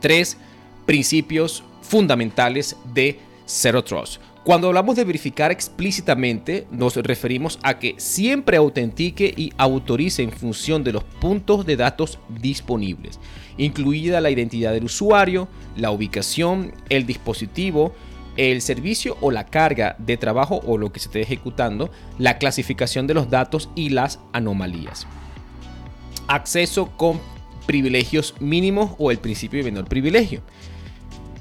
[0.00, 0.36] Tres
[0.86, 4.20] principios fundamentales de Zero Trust.
[4.44, 10.84] Cuando hablamos de verificar explícitamente, nos referimos a que siempre autentique y autorice en función
[10.84, 13.18] de los puntos de datos disponibles,
[13.56, 17.94] incluida la identidad del usuario, la ubicación, el dispositivo,
[18.36, 23.06] el servicio o la carga de trabajo o lo que se esté ejecutando, la clasificación
[23.06, 25.06] de los datos y las anomalías.
[26.28, 27.20] Acceso con
[27.66, 30.42] privilegios mínimos o el principio de menor privilegio.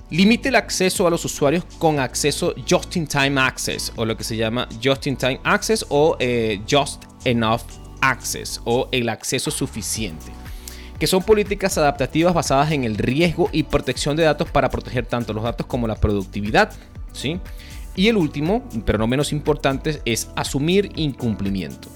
[0.10, 4.24] Limite el acceso a los usuarios con acceso Just in Time Access o lo que
[4.24, 7.62] se llama Just in Time Access o eh, Just Enough
[8.02, 10.43] Access o el acceso suficiente.
[11.04, 15.34] Que son políticas adaptativas basadas en el riesgo y protección de datos para proteger tanto
[15.34, 16.72] los datos como la productividad.
[17.12, 17.42] ¿sí?
[17.94, 21.90] Y el último, pero no menos importante, es asumir incumplimiento.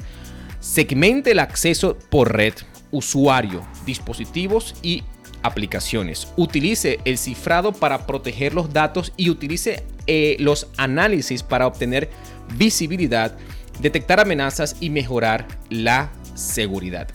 [0.59, 2.53] Segmente el acceso por red,
[2.91, 5.05] usuario, dispositivos y
[5.41, 6.27] aplicaciones.
[6.35, 12.09] Utilice el cifrado para proteger los datos y utilice eh, los análisis para obtener
[12.57, 13.37] visibilidad,
[13.79, 17.07] detectar amenazas y mejorar la seguridad.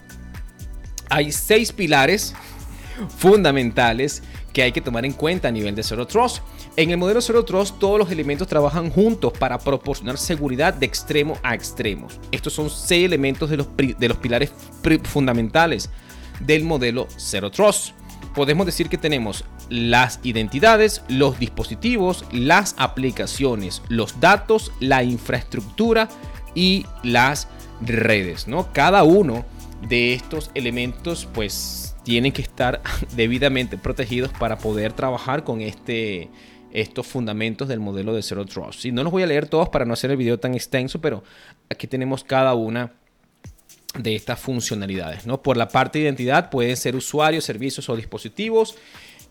[1.13, 2.35] Hay seis pilares
[3.19, 4.23] fundamentales
[4.55, 6.39] que hay que tomar en cuenta a nivel de Zero Trust.
[6.75, 11.37] En el modelo Zero Trust todos los elementos trabajan juntos para proporcionar seguridad de extremo
[11.43, 12.09] a extremo.
[12.31, 14.55] Estos son seis elementos de los, de los pilares
[15.05, 15.91] fundamentales
[16.41, 17.91] del modelo Zero Trust.
[18.35, 26.09] Podemos decir que tenemos las identidades, los dispositivos, las aplicaciones, los datos, la infraestructura
[26.55, 27.49] y las
[27.83, 28.73] redes, ¿no?
[28.73, 29.45] Cada uno
[29.89, 32.83] de estos elementos pues tienen que estar
[33.17, 36.29] debidamente protegidos para poder trabajar con este,
[36.73, 38.85] estos fundamentos del modelo de Zero Trust.
[38.85, 41.23] Y no los voy a leer todos para no hacer el video tan extenso, pero
[41.71, 42.93] aquí tenemos cada una
[43.99, 45.27] de estas funcionalidades.
[45.27, 45.43] ¿no?
[45.43, 48.77] Por la parte de identidad pueden ser usuarios, servicios o dispositivos.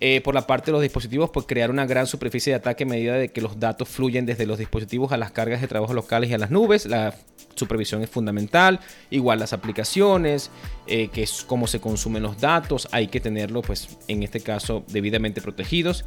[0.03, 2.87] Eh, por la parte de los dispositivos, pues crear una gran superficie de ataque a
[2.87, 6.31] medida de que los datos fluyen desde los dispositivos a las cargas de trabajo locales
[6.31, 6.87] y a las nubes.
[6.87, 7.13] La
[7.53, 8.79] supervisión es fundamental.
[9.11, 10.49] Igual las aplicaciones,
[10.87, 14.83] eh, que es cómo se consumen los datos, hay que tenerlo, pues en este caso,
[14.87, 16.03] debidamente protegidos.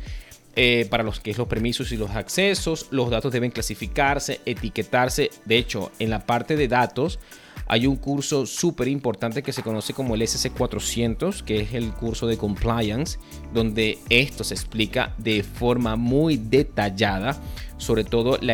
[0.56, 5.30] Eh, para los que es los permisos y los accesos, los datos deben clasificarse, etiquetarse.
[5.44, 7.20] De hecho, en la parte de datos,
[7.66, 12.26] hay un curso súper importante que se conoce como el SC400, que es el curso
[12.26, 13.18] de compliance,
[13.52, 17.40] donde esto se explica de forma muy detallada,
[17.76, 18.50] sobre todo el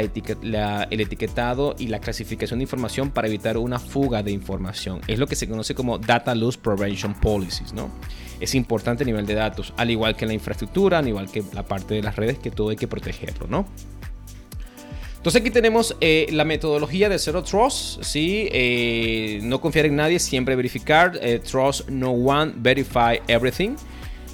[1.00, 5.00] etiquetado y la clasificación de información para evitar una fuga de información.
[5.06, 7.90] Es lo que se conoce como Data Loss Prevention Policies, ¿no?
[8.40, 11.62] Es importante a nivel de datos, al igual que la infraestructura, al igual que la
[11.62, 13.66] parte de las redes, que todo hay que protegerlo, ¿no?
[15.20, 18.48] Entonces aquí tenemos eh, la metodología de Zero Trust, ¿sí?
[18.52, 21.12] Eh, no confiar en nadie, siempre verificar.
[21.20, 23.76] Eh, trust no one, verify everything.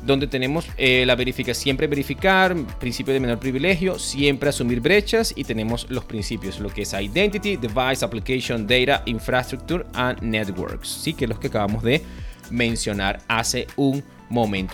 [0.05, 5.90] Donde tenemos la verificación, siempre verificar, principio de menor privilegio, siempre asumir brechas y tenemos
[5.90, 11.14] los principios, lo que es Identity, Device, Application, Data, Infrastructure and Networks, ¿sí?
[11.14, 12.01] Que es los que acabamos de
[12.51, 14.15] mencionar hace un momento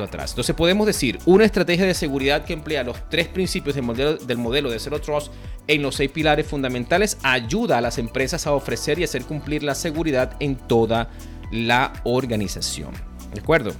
[0.02, 0.32] atrás.
[0.32, 4.38] Entonces podemos decir, una estrategia de seguridad que emplea los tres principios del modelo, del
[4.38, 5.32] modelo de Zero Trust
[5.68, 9.74] en los seis pilares fundamentales ayuda a las empresas a ofrecer y hacer cumplir la
[9.74, 11.10] seguridad en toda
[11.50, 12.92] la organización.
[13.32, 13.72] ¿De acuerdo?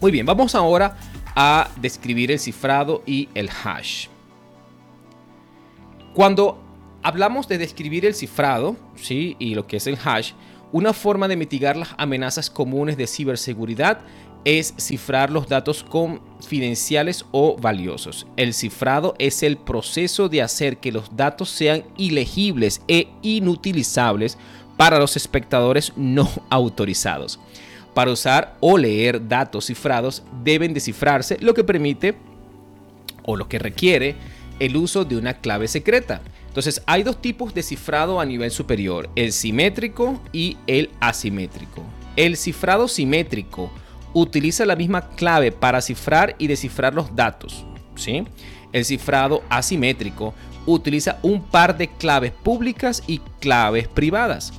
[0.00, 0.96] Muy bien, vamos ahora
[1.34, 4.08] a describir el cifrado y el hash.
[6.14, 6.62] Cuando
[7.02, 9.36] hablamos de describir el cifrado, ¿sí?
[9.38, 10.32] Y lo que es el hash,
[10.72, 14.00] una forma de mitigar las amenazas comunes de ciberseguridad
[14.44, 18.26] es cifrar los datos confidenciales o valiosos.
[18.36, 24.38] El cifrado es el proceso de hacer que los datos sean ilegibles e inutilizables
[24.76, 27.40] para los espectadores no autorizados.
[27.94, 32.14] Para usar o leer datos cifrados deben descifrarse, lo que permite
[33.24, 34.16] o lo que requiere
[34.58, 36.20] el uso de una clave secreta.
[36.48, 41.82] Entonces hay dos tipos de cifrado a nivel superior, el simétrico y el asimétrico.
[42.16, 43.72] El cifrado simétrico
[44.14, 47.66] utiliza la misma clave para cifrar y descifrar los datos.
[47.96, 48.24] ¿sí?
[48.72, 50.32] El cifrado asimétrico
[50.66, 54.52] utiliza un par de claves públicas y claves privadas.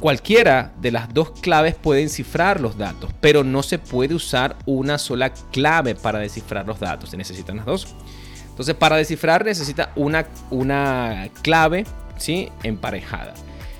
[0.00, 4.98] cualquiera de las dos claves pueden cifrar los datos, pero no se puede usar una
[4.98, 7.10] sola clave para descifrar los datos.
[7.10, 7.96] Se necesitan las dos.
[8.50, 11.84] Entonces, para descifrar necesita una, una clave
[12.16, 12.50] ¿sí?
[12.62, 13.34] emparejada.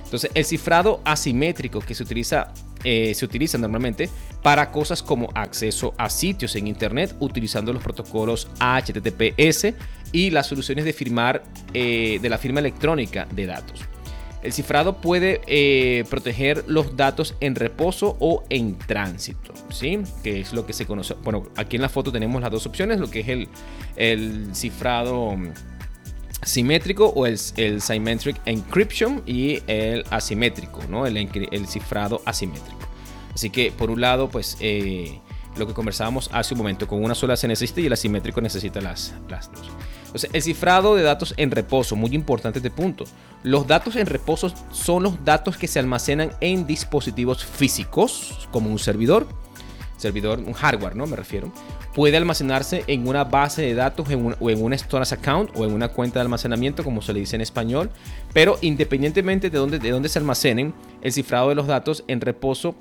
[0.05, 2.53] Entonces, el cifrado asimétrico que se utiliza
[2.85, 4.09] eh, se utiliza normalmente
[4.43, 9.75] para cosas como acceso a sitios en Internet utilizando los protocolos HTTPS
[10.13, 11.43] y las soluciones de firmar
[11.75, 13.81] eh, de la firma electrónica de datos.
[14.43, 20.01] El cifrado puede eh, proteger los datos en reposo o en tránsito, ¿sí?
[20.23, 21.15] Que es lo que se conoce.
[21.25, 23.49] Bueno, aquí en la foto tenemos las dos opciones, lo que es el,
[23.97, 25.37] el cifrado
[26.45, 31.05] simétrico o el, el, symmetric encryption y el asimétrico, ¿no?
[31.07, 32.88] El, el, cifrado asimétrico.
[33.39, 35.21] Así que por un lado, pues eh,
[35.57, 38.81] lo que conversábamos hace un momento, con una sola se necesita y el asimétrico necesita
[38.81, 39.71] las, las dos.
[40.07, 43.05] Entonces, el cifrado de datos en reposo, muy importante este punto.
[43.45, 48.81] Los datos en reposo son los datos que se almacenan en dispositivos físicos, como un
[48.81, 49.29] servidor,
[49.99, 51.07] servidor, un hardware, ¿no?
[51.07, 51.53] Me refiero,
[51.95, 54.09] puede almacenarse en una base de datos
[54.41, 57.37] o en un storage account o en una cuenta de almacenamiento, como se le dice
[57.37, 57.89] en español.
[58.33, 62.75] Pero independientemente de dónde, de dónde se almacenen, el cifrado de los datos en reposo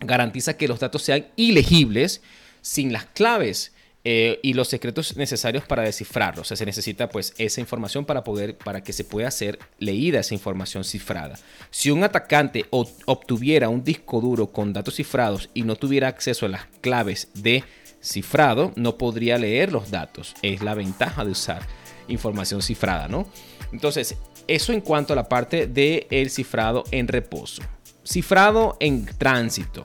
[0.00, 2.20] garantiza que los datos sean ilegibles
[2.60, 3.72] sin las claves
[4.04, 6.46] eh, y los secretos necesarios para descifrarlos.
[6.46, 10.20] O sea, se necesita pues esa información para poder, para que se pueda ser leída
[10.20, 11.38] esa información cifrada.
[11.70, 16.48] Si un atacante obtuviera un disco duro con datos cifrados y no tuviera acceso a
[16.48, 17.64] las claves de
[18.00, 20.34] cifrado, no podría leer los datos.
[20.42, 21.66] Es la ventaja de usar
[22.06, 23.28] información cifrada, ¿no?
[23.72, 27.62] Entonces, eso en cuanto a la parte del el cifrado en reposo.
[28.08, 29.84] Cifrado en tránsito.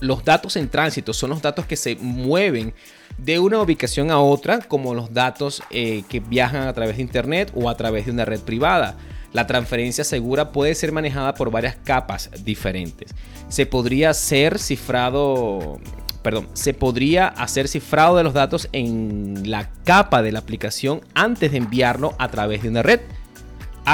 [0.00, 2.74] Los datos en tránsito son los datos que se mueven
[3.16, 7.50] de una ubicación a otra, como los datos eh, que viajan a través de Internet
[7.54, 8.98] o a través de una red privada.
[9.32, 13.14] La transferencia segura puede ser manejada por varias capas diferentes.
[13.48, 15.80] Se podría hacer cifrado,
[16.22, 21.52] perdón, se podría hacer cifrado de los datos en la capa de la aplicación antes
[21.52, 23.00] de enviarlo a través de una red.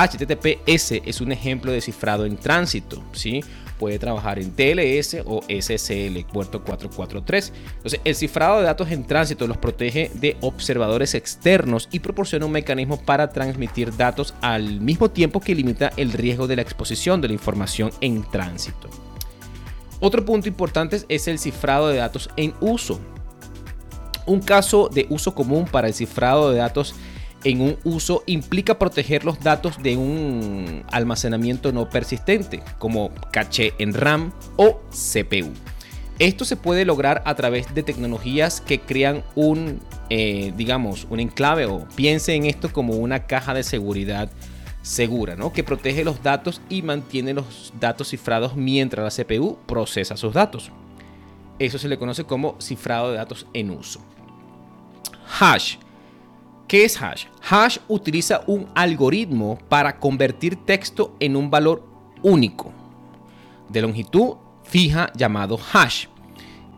[0.02, 3.42] HTTPS es un ejemplo de cifrado en tránsito, ¿sí?
[3.78, 7.52] puede trabajar en TLS o SSL, puerto 443.
[7.76, 12.52] Entonces, el cifrado de datos en tránsito los protege de observadores externos y proporciona un
[12.52, 17.28] mecanismo para transmitir datos al mismo tiempo que limita el riesgo de la exposición de
[17.28, 18.88] la información en tránsito.
[20.00, 23.00] Otro punto importante es el cifrado de datos en uso.
[24.26, 27.13] Un caso de uso común para el cifrado de datos en
[27.52, 34.32] un uso implica proteger los datos de un almacenamiento no persistente, como caché en RAM
[34.56, 35.52] o CPU.
[36.18, 39.80] Esto se puede lograr a través de tecnologías que crean un,
[40.10, 44.30] eh, digamos, un enclave o piense en esto como una caja de seguridad
[44.82, 45.52] segura, ¿no?
[45.52, 50.70] Que protege los datos y mantiene los datos cifrados mientras la CPU procesa sus datos.
[51.58, 54.00] Eso se le conoce como cifrado de datos en uso.
[55.40, 55.76] Hash
[56.66, 57.26] ¿Qué es hash?
[57.48, 61.86] Hash utiliza un algoritmo para convertir texto en un valor
[62.22, 62.72] único
[63.68, 66.06] de longitud fija llamado hash.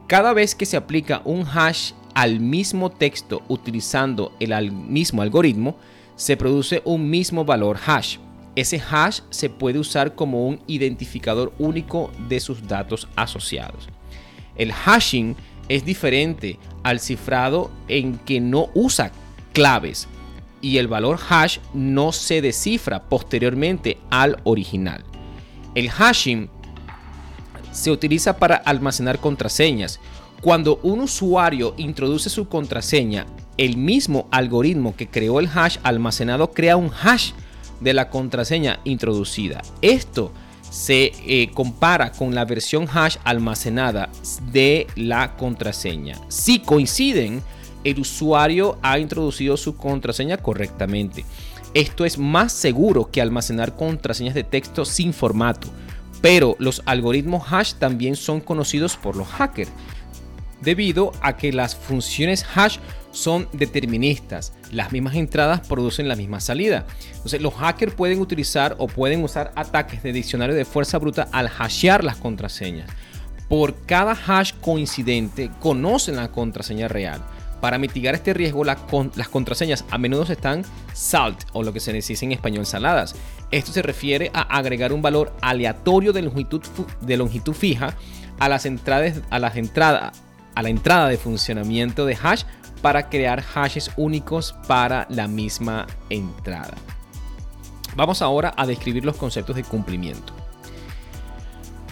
[0.09, 5.77] Cada vez que se aplica un hash al mismo texto utilizando el mismo algoritmo,
[6.17, 8.19] se produce un mismo valor hash.
[8.57, 13.89] Ese hash se puede usar como un identificador único de sus datos asociados.
[14.57, 15.37] El hashing
[15.69, 19.13] es diferente al cifrado en que no usa
[19.57, 20.07] claves
[20.61, 25.03] y el valor hash no se descifra posteriormente al original.
[25.75, 26.51] El hashing
[27.73, 29.99] se utiliza para almacenar contraseñas.
[30.43, 33.25] Cuando un usuario introduce su contraseña,
[33.57, 37.33] el mismo algoritmo que creó el hash almacenado crea un hash
[37.81, 39.63] de la contraseña introducida.
[39.81, 40.33] Esto
[40.69, 44.11] se eh, compara con la versión hash almacenada
[44.53, 46.21] de la contraseña.
[46.29, 47.43] Si coinciden,
[47.87, 51.25] el usuario ha introducido su contraseña correctamente.
[51.73, 55.69] Esto es más seguro que almacenar contraseñas de texto sin formato,
[56.21, 59.71] pero los algoritmos hash también son conocidos por los hackers,
[60.63, 62.79] debido a que las funciones hash
[63.13, 64.53] son deterministas.
[64.73, 66.87] Las mismas entradas producen la misma salida.
[67.15, 71.49] Entonces, los hackers pueden utilizar o pueden usar ataques de diccionario de fuerza bruta al
[71.49, 72.91] hashear las contraseñas.
[73.49, 77.23] Por cada hash coincidente, conocen la contraseña real.
[77.67, 80.63] Para mitigar este riesgo, las contraseñas a menudo están
[80.93, 83.17] salt o lo que se dice en español saladas.
[83.51, 86.63] Esto se refiere a agregar un valor aleatorio de longitud,
[87.01, 87.97] de longitud fija
[88.39, 90.23] a las entradas, a las entradas,
[90.55, 92.45] a la entrada de funcionamiento de hash
[92.83, 96.77] para crear hashes únicos para la misma entrada.
[97.97, 100.33] Vamos ahora a describir los conceptos de cumplimiento.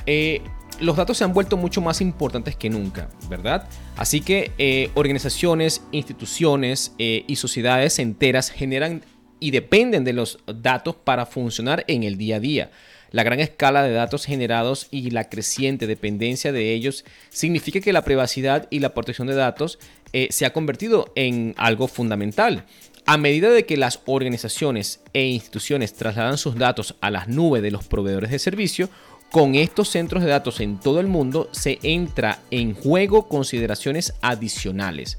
[0.07, 0.41] Eh,
[0.81, 3.68] los datos se han vuelto mucho más importantes que nunca, ¿verdad?
[3.97, 9.03] Así que eh, organizaciones, instituciones eh, y sociedades enteras generan
[9.41, 12.70] y dependen de los datos para funcionar en el día a día.
[13.11, 18.03] La gran escala de datos generados y la creciente dependencia de ellos significa que la
[18.03, 19.79] privacidad y la protección de datos
[20.12, 22.64] eh, se ha convertido en algo fundamental.
[23.07, 27.70] A medida de que las organizaciones e instituciones trasladan sus datos a las nubes de
[27.70, 28.89] los proveedores de servicio,
[29.35, 35.18] con estos centros de datos en todo el mundo se entra en juego consideraciones adicionales.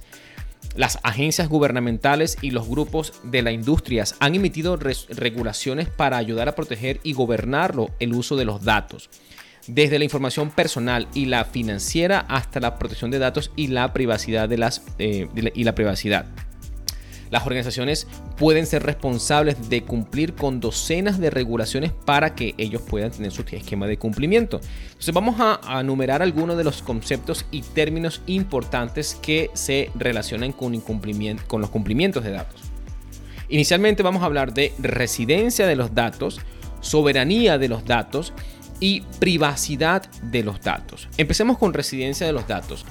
[0.77, 6.55] Las agencias gubernamentales y los grupos de la industria han emitido regulaciones para ayudar a
[6.55, 9.09] proteger y gobernarlo el uso de los datos,
[9.67, 14.47] desde la información personal y la financiera hasta la protección de datos y la privacidad
[14.47, 16.25] de las eh, y la privacidad.
[17.35, 18.07] Las organizaciones
[18.37, 23.41] pueden ser responsables de cumplir con docenas de regulaciones para que ellos puedan tener su
[23.41, 24.61] esquema de cumplimiento.
[24.87, 30.79] Entonces vamos a, enumerar algunos de los conceptos y términos importantes que se relacionan con,
[30.79, 32.61] con los cumplimientos de datos.
[33.49, 36.39] Inicialmente vamos a hablar de residencia de los datos,
[36.79, 38.31] soberanía de los datos,
[38.79, 41.07] y privacidad de los datos.
[41.17, 42.85] Empecemos con residencia de los datos.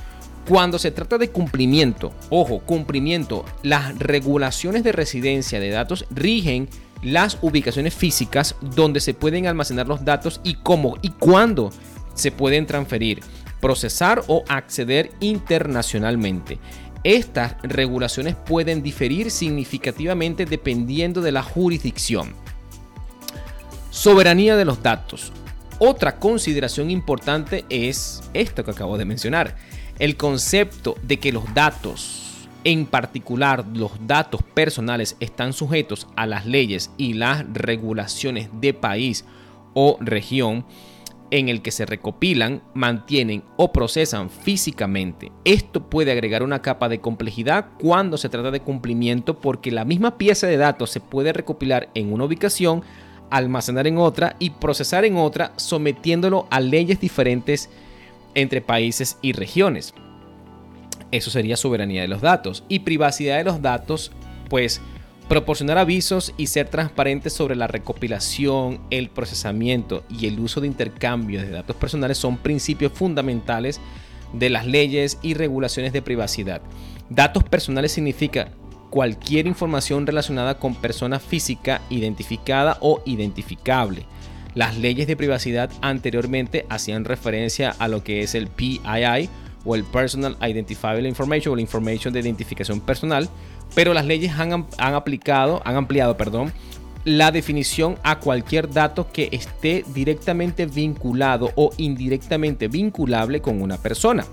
[0.49, 6.69] Cuando se trata de cumplimiento, ojo, cumplimiento, las regulaciones de residencia de datos rigen
[7.03, 11.71] las ubicaciones físicas donde se pueden almacenar los datos y cómo y cuándo
[12.15, 13.21] se pueden transferir,
[13.61, 16.59] procesar o acceder internacionalmente.
[17.05, 22.35] Estas regulaciones pueden diferir significativamente dependiendo de la jurisdicción.
[23.91, 25.33] Soberanía de los datos.
[25.79, 29.57] Otra consideración importante es esto que acabo de mencionar
[29.99, 36.47] el concepto de que los datos, en particular los datos personales, están sujetos a las
[36.47, 39.25] leyes y las regulaciones de país
[39.75, 40.65] o región
[41.31, 45.33] en el que se recopilan, mantienen o procesan físicamente.
[45.45, 50.17] Esto puede agregar una capa de complejidad cuando se trata de cumplimiento porque la misma
[50.17, 52.83] pieza de datos se puede recopilar en una ubicación,
[53.31, 57.69] almacenar en otra y procesar en otra, sometiéndolo a leyes diferentes
[58.35, 59.95] entre países y regiones.
[61.11, 62.65] Eso sería soberanía de los datos.
[62.69, 64.13] Y privacidad de los datos,
[64.49, 64.81] pues
[65.29, 71.41] proporcionar avisos y ser transparentes sobre la recopilación, el procesamiento y el uso de intercambio
[71.41, 73.81] de datos personales son principios fundamentales
[74.33, 76.61] de las leyes y regulaciones de privacidad.
[77.09, 78.51] Datos personales significa
[78.91, 84.07] cualquier información relacionada con persona física identificada o identificable
[84.55, 88.81] las leyes de privacidad anteriormente hacían referencia a lo que es el PII
[89.65, 93.29] o el Personal Identifiable Information o la información de identificación personal,
[93.75, 96.53] pero las leyes han, aplicado, han ampliado, perdón,
[97.05, 104.25] la definición a cualquier dato que esté directamente vinculado o indirectamente vinculable con una persona.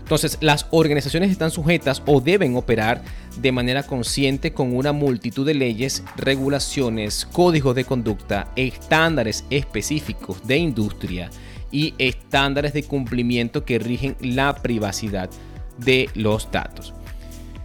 [0.00, 3.02] Entonces, las organizaciones están sujetas o deben operar
[3.36, 10.58] de manera consciente con una multitud de leyes, regulaciones, códigos de conducta, estándares específicos de
[10.58, 11.30] industria
[11.70, 15.28] y estándares de cumplimiento que rigen la privacidad
[15.78, 16.94] de los datos.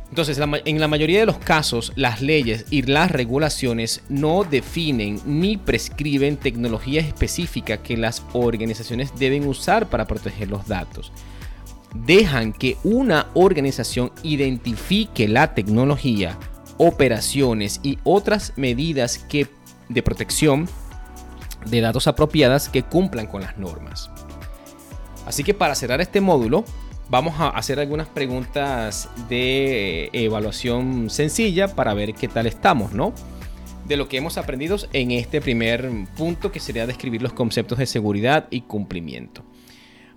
[0.10, 5.58] Entonces, en la mayoría de los casos, las leyes y las regulaciones no definen ni
[5.58, 11.12] prescriben tecnología específica que las organizaciones deben usar para proteger los datos
[11.94, 16.38] dejan que una organización identifique la tecnología,
[16.78, 19.48] operaciones y otras medidas que,
[19.90, 20.70] de protección
[21.66, 24.10] de datos apropiadas que cumplan con las normas.
[25.26, 26.64] Así que para cerrar este módulo,
[27.10, 33.14] vamos a hacer algunas preguntas de evaluación sencilla para ver qué tal estamos, ¿no?
[33.88, 37.88] De lo que hemos aprendido en este primer punto que sería describir los conceptos de
[37.88, 39.44] seguridad y cumplimiento.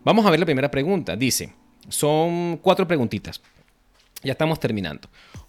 [0.05, 1.17] Vamos a ver la primera pregunta.
[1.17, 1.55] Dice,
[1.89, 3.41] son cuatro preguntitas.
[4.23, 5.09] Ya estamos terminando.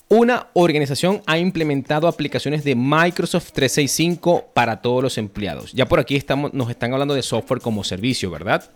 [0.09, 5.71] Una organización ha implementado aplicaciones de Microsoft 365 para todos los empleados.
[5.73, 8.69] Ya por aquí estamos, nos están hablando de software como servicio, ¿verdad?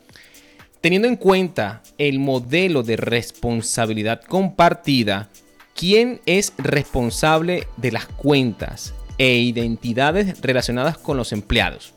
[0.81, 5.29] Teniendo en cuenta el modelo de responsabilidad compartida,
[5.75, 11.93] ¿quién es responsable de las cuentas e identidades relacionadas con los empleados?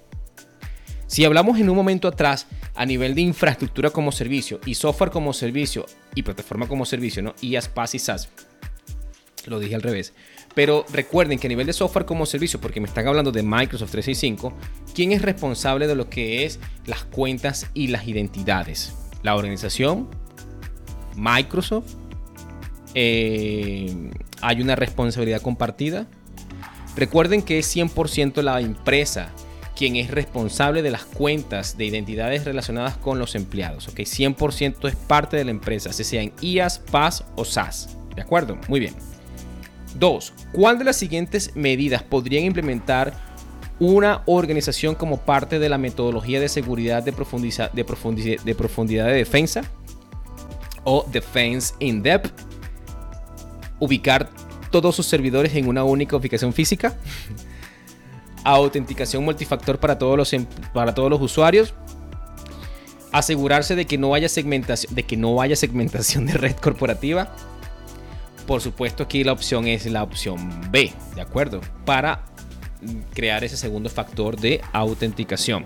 [1.06, 5.32] Si hablamos en un momento atrás a nivel de infraestructura como servicio y software como
[5.32, 7.34] servicio y plataforma como servicio, ¿no?
[7.40, 8.28] IaaS, PaaS y SaaS.
[9.46, 10.12] Lo dije al revés.
[10.54, 13.92] Pero recuerden que a nivel de software como servicio, porque me están hablando de Microsoft
[13.92, 14.52] 365,
[14.94, 18.94] ¿quién es responsable de lo que es las cuentas y las identidades?
[19.22, 20.08] La organización,
[21.16, 21.94] Microsoft,
[22.94, 24.10] eh,
[24.40, 26.08] hay una responsabilidad compartida.
[26.96, 29.30] Recuerden que es 100% la empresa
[29.80, 33.88] quien es responsable de las cuentas de identidades relacionadas con los empleados.
[33.88, 34.00] ¿ok?
[34.00, 37.96] 100% es parte de la empresa, sea en IAS, PAS o SAS.
[38.14, 38.58] ¿De acuerdo?
[38.68, 38.92] Muy bien.
[39.98, 43.14] Dos, ¿cuál de las siguientes medidas podrían implementar
[43.78, 49.14] una organización como parte de la metodología de seguridad de, profundidad de, de profundidad de
[49.14, 49.62] defensa?
[50.84, 52.38] O Defense in Depth.
[53.78, 54.28] Ubicar
[54.70, 56.98] todos sus servidores en una única ubicación física
[58.44, 61.74] autenticación multifactor para todos los, em, para todos los usuarios,
[63.12, 67.34] asegurarse de que no haya segmentación, de que no haya segmentación de red corporativa.
[68.46, 71.60] Por supuesto aquí la opción es la opción B, ¿de acuerdo?
[71.84, 72.24] Para
[73.14, 75.64] crear ese segundo factor de autenticación.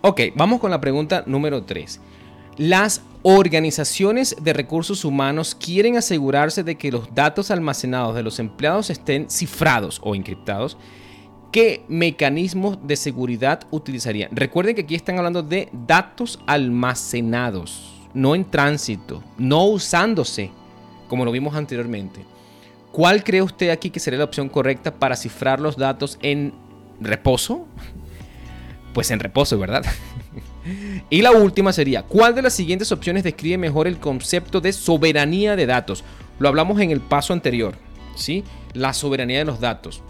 [0.00, 2.00] Ok, vamos con la pregunta número 3.
[2.56, 8.90] Las organizaciones de recursos humanos quieren asegurarse de que los datos almacenados de los empleados
[8.90, 10.76] estén cifrados o encriptados.
[11.52, 14.30] ¿Qué mecanismos de seguridad utilizarían?
[14.32, 20.50] Recuerden que aquí están hablando de datos almacenados, no en tránsito, no usándose,
[21.08, 22.24] como lo vimos anteriormente.
[22.92, 26.52] ¿Cuál cree usted aquí que sería la opción correcta para cifrar los datos en
[27.00, 27.66] reposo,
[28.92, 29.84] pues en reposo, ¿verdad?
[31.10, 35.56] y la última sería, ¿cuál de las siguientes opciones describe mejor el concepto de soberanía
[35.56, 36.04] de datos?
[36.38, 37.74] Lo hablamos en el paso anterior,
[38.14, 38.44] ¿sí?
[38.74, 40.02] La soberanía de los datos.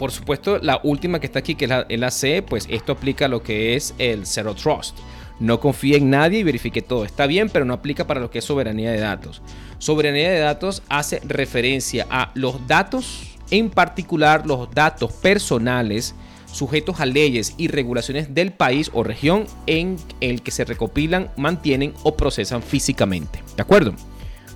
[0.00, 3.28] Por supuesto, la última que está aquí, que es la, C, pues esto aplica a
[3.28, 4.96] lo que es el Zero Trust.
[5.40, 7.04] No confíe en nadie y verifique todo.
[7.04, 9.42] Está bien, pero no aplica para lo que es soberanía de datos.
[9.78, 16.14] Soberanía de datos hace referencia a los datos, en particular los datos personales,
[16.52, 21.94] sujetos a leyes y regulaciones del país o región en el que se recopilan, mantienen
[22.02, 23.42] o procesan físicamente.
[23.56, 23.94] ¿De acuerdo?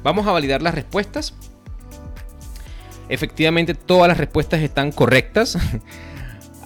[0.03, 1.34] Vamos a validar las respuestas.
[3.09, 5.59] Efectivamente, todas las respuestas están correctas.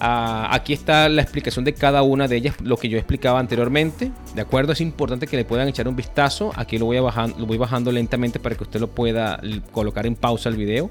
[0.01, 4.13] Ah, aquí está la explicación de cada una de ellas, lo que yo explicaba anteriormente.
[4.33, 4.71] ¿De acuerdo?
[4.71, 6.53] Es importante que le puedan echar un vistazo.
[6.55, 9.41] Aquí lo voy, bajando, lo voy bajando lentamente para que usted lo pueda
[9.73, 10.89] colocar en pausa el video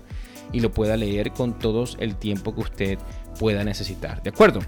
[0.52, 2.98] y lo pueda leer con todo el tiempo que usted
[3.38, 4.22] pueda necesitar.
[4.22, 4.60] ¿De acuerdo?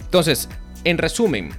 [0.00, 0.48] Entonces,
[0.84, 1.50] en resumen,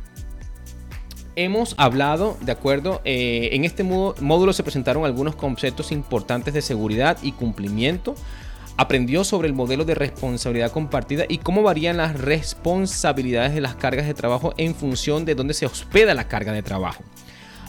[1.36, 3.01] hemos hablado, ¿de acuerdo?
[3.05, 8.15] Eh, en este módulo se presentaron algunos conceptos importantes de seguridad y cumplimiento
[8.80, 14.07] aprendió sobre el modelo de responsabilidad compartida y cómo varían las responsabilidades de las cargas
[14.07, 17.03] de trabajo en función de dónde se hospeda la carga de trabajo.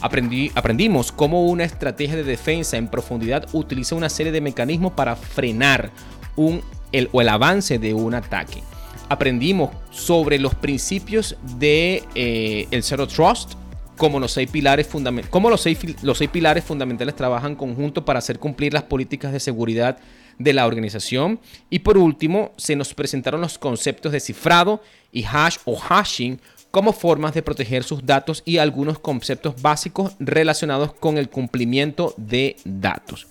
[0.00, 5.16] Aprendí, aprendimos cómo una estrategia de defensa en profundidad utiliza una serie de mecanismos para
[5.16, 5.90] frenar
[6.36, 8.62] un, el, o el avance de un ataque.
[9.10, 13.54] Aprendimos sobre los principios de eh, el Zero Trust,
[13.96, 14.88] cómo los seis pilares,
[15.30, 19.40] cómo los seis, los seis pilares fundamentales trabajan conjunto para hacer cumplir las políticas de
[19.40, 19.98] seguridad
[20.38, 21.40] de la organización.
[21.70, 24.80] Y por último, se nos presentaron los conceptos de cifrado
[25.10, 26.40] y hash o hashing
[26.70, 32.54] como formas de proteger sus datos y algunos conceptos básicos relacionados con el cumplimiento de
[32.64, 33.26] datos.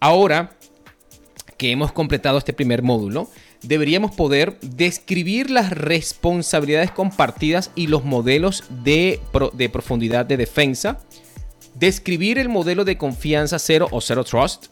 [0.00, 0.56] Ahora
[1.56, 3.30] que hemos completado este primer módulo,
[3.66, 9.20] deberíamos poder describir las responsabilidades compartidas y los modelos de,
[9.72, 11.00] profundidad de defensa,
[11.74, 14.66] describir el modelo de confianza cero o cero trust,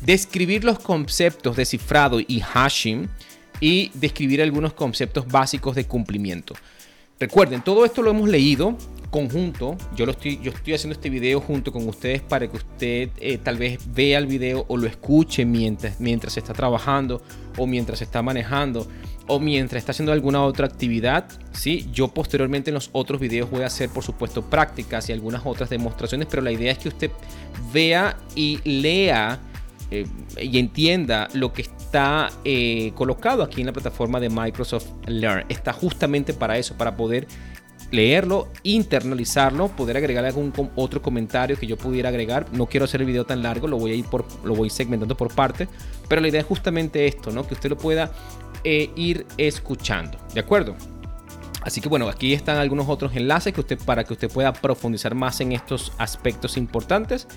[0.00, 3.08] describir los conceptos de cifrado y hashing
[3.60, 6.54] y describir algunos conceptos básicos de cumplimiento.
[7.20, 8.76] Recuerden, todo esto lo hemos leído
[9.12, 9.76] conjunto.
[9.94, 13.38] Yo, lo estoy, yo estoy haciendo este video junto con ustedes para que usted eh,
[13.38, 17.22] tal vez vea el video o lo escuche mientras, mientras está trabajando
[17.58, 18.88] o mientras está manejando
[19.28, 21.26] o mientras está haciendo alguna otra actividad.
[21.52, 21.90] ¿sí?
[21.92, 25.68] Yo posteriormente en los otros videos voy a hacer, por supuesto, prácticas y algunas otras
[25.68, 27.10] demostraciones, pero la idea es que usted
[27.70, 29.38] vea y lea
[29.90, 30.06] eh,
[30.40, 35.44] y entienda lo que está eh, colocado aquí en la plataforma de Microsoft Learn.
[35.50, 37.28] Está justamente para eso, para poder
[37.92, 42.46] leerlo, internalizarlo, poder agregar algún otro comentario que yo pudiera agregar.
[42.52, 45.16] No quiero hacer el video tan largo, lo voy a ir por, lo voy segmentando
[45.16, 45.68] por parte,
[46.08, 47.46] pero la idea es justamente esto, ¿no?
[47.46, 48.10] Que usted lo pueda
[48.64, 50.74] eh, ir escuchando, ¿de acuerdo?
[51.62, 55.14] Así que bueno, aquí están algunos otros enlaces que usted, para que usted pueda profundizar
[55.14, 57.28] más en estos aspectos importantes.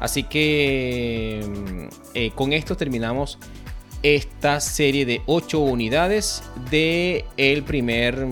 [0.00, 3.38] Así que mm, eh, con esto terminamos
[4.02, 7.24] esta serie de 8 unidades de
[7.66, 8.26] primer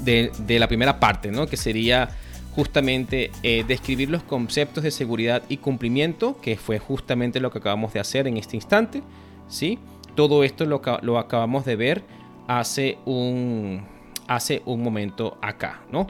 [0.00, 1.46] de, la primera parte, ¿no?
[1.46, 2.10] Que sería
[2.54, 7.92] justamente eh, describir los conceptos de seguridad y cumplimiento, que fue justamente lo que acabamos
[7.92, 9.02] de hacer en este instante,
[9.48, 9.78] ¿sí?
[10.14, 12.02] Todo esto lo, lo acabamos de ver
[12.48, 13.84] hace un,
[14.26, 16.06] hace un momento acá, ¿no?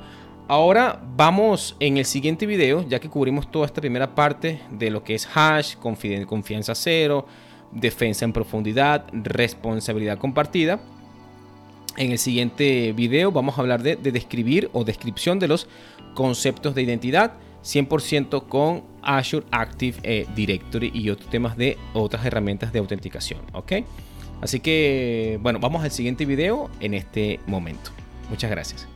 [0.49, 5.03] Ahora vamos en el siguiente video, ya que cubrimos toda esta primera parte de lo
[5.03, 7.27] que es hash, confianza cero,
[7.73, 10.79] defensa en profundidad, responsabilidad compartida.
[11.97, 15.67] En el siguiente video vamos a hablar de, describir o descripción de los
[16.15, 17.35] conceptos de identidad
[17.65, 23.41] 100% con Azure Active eh, Directory y otros temas de otras herramientas de autenticación.
[23.53, 23.73] ¿ok?
[24.43, 27.91] Así que, bueno, vamos al siguiente video en este momento.
[28.29, 28.96] Muchas gracias.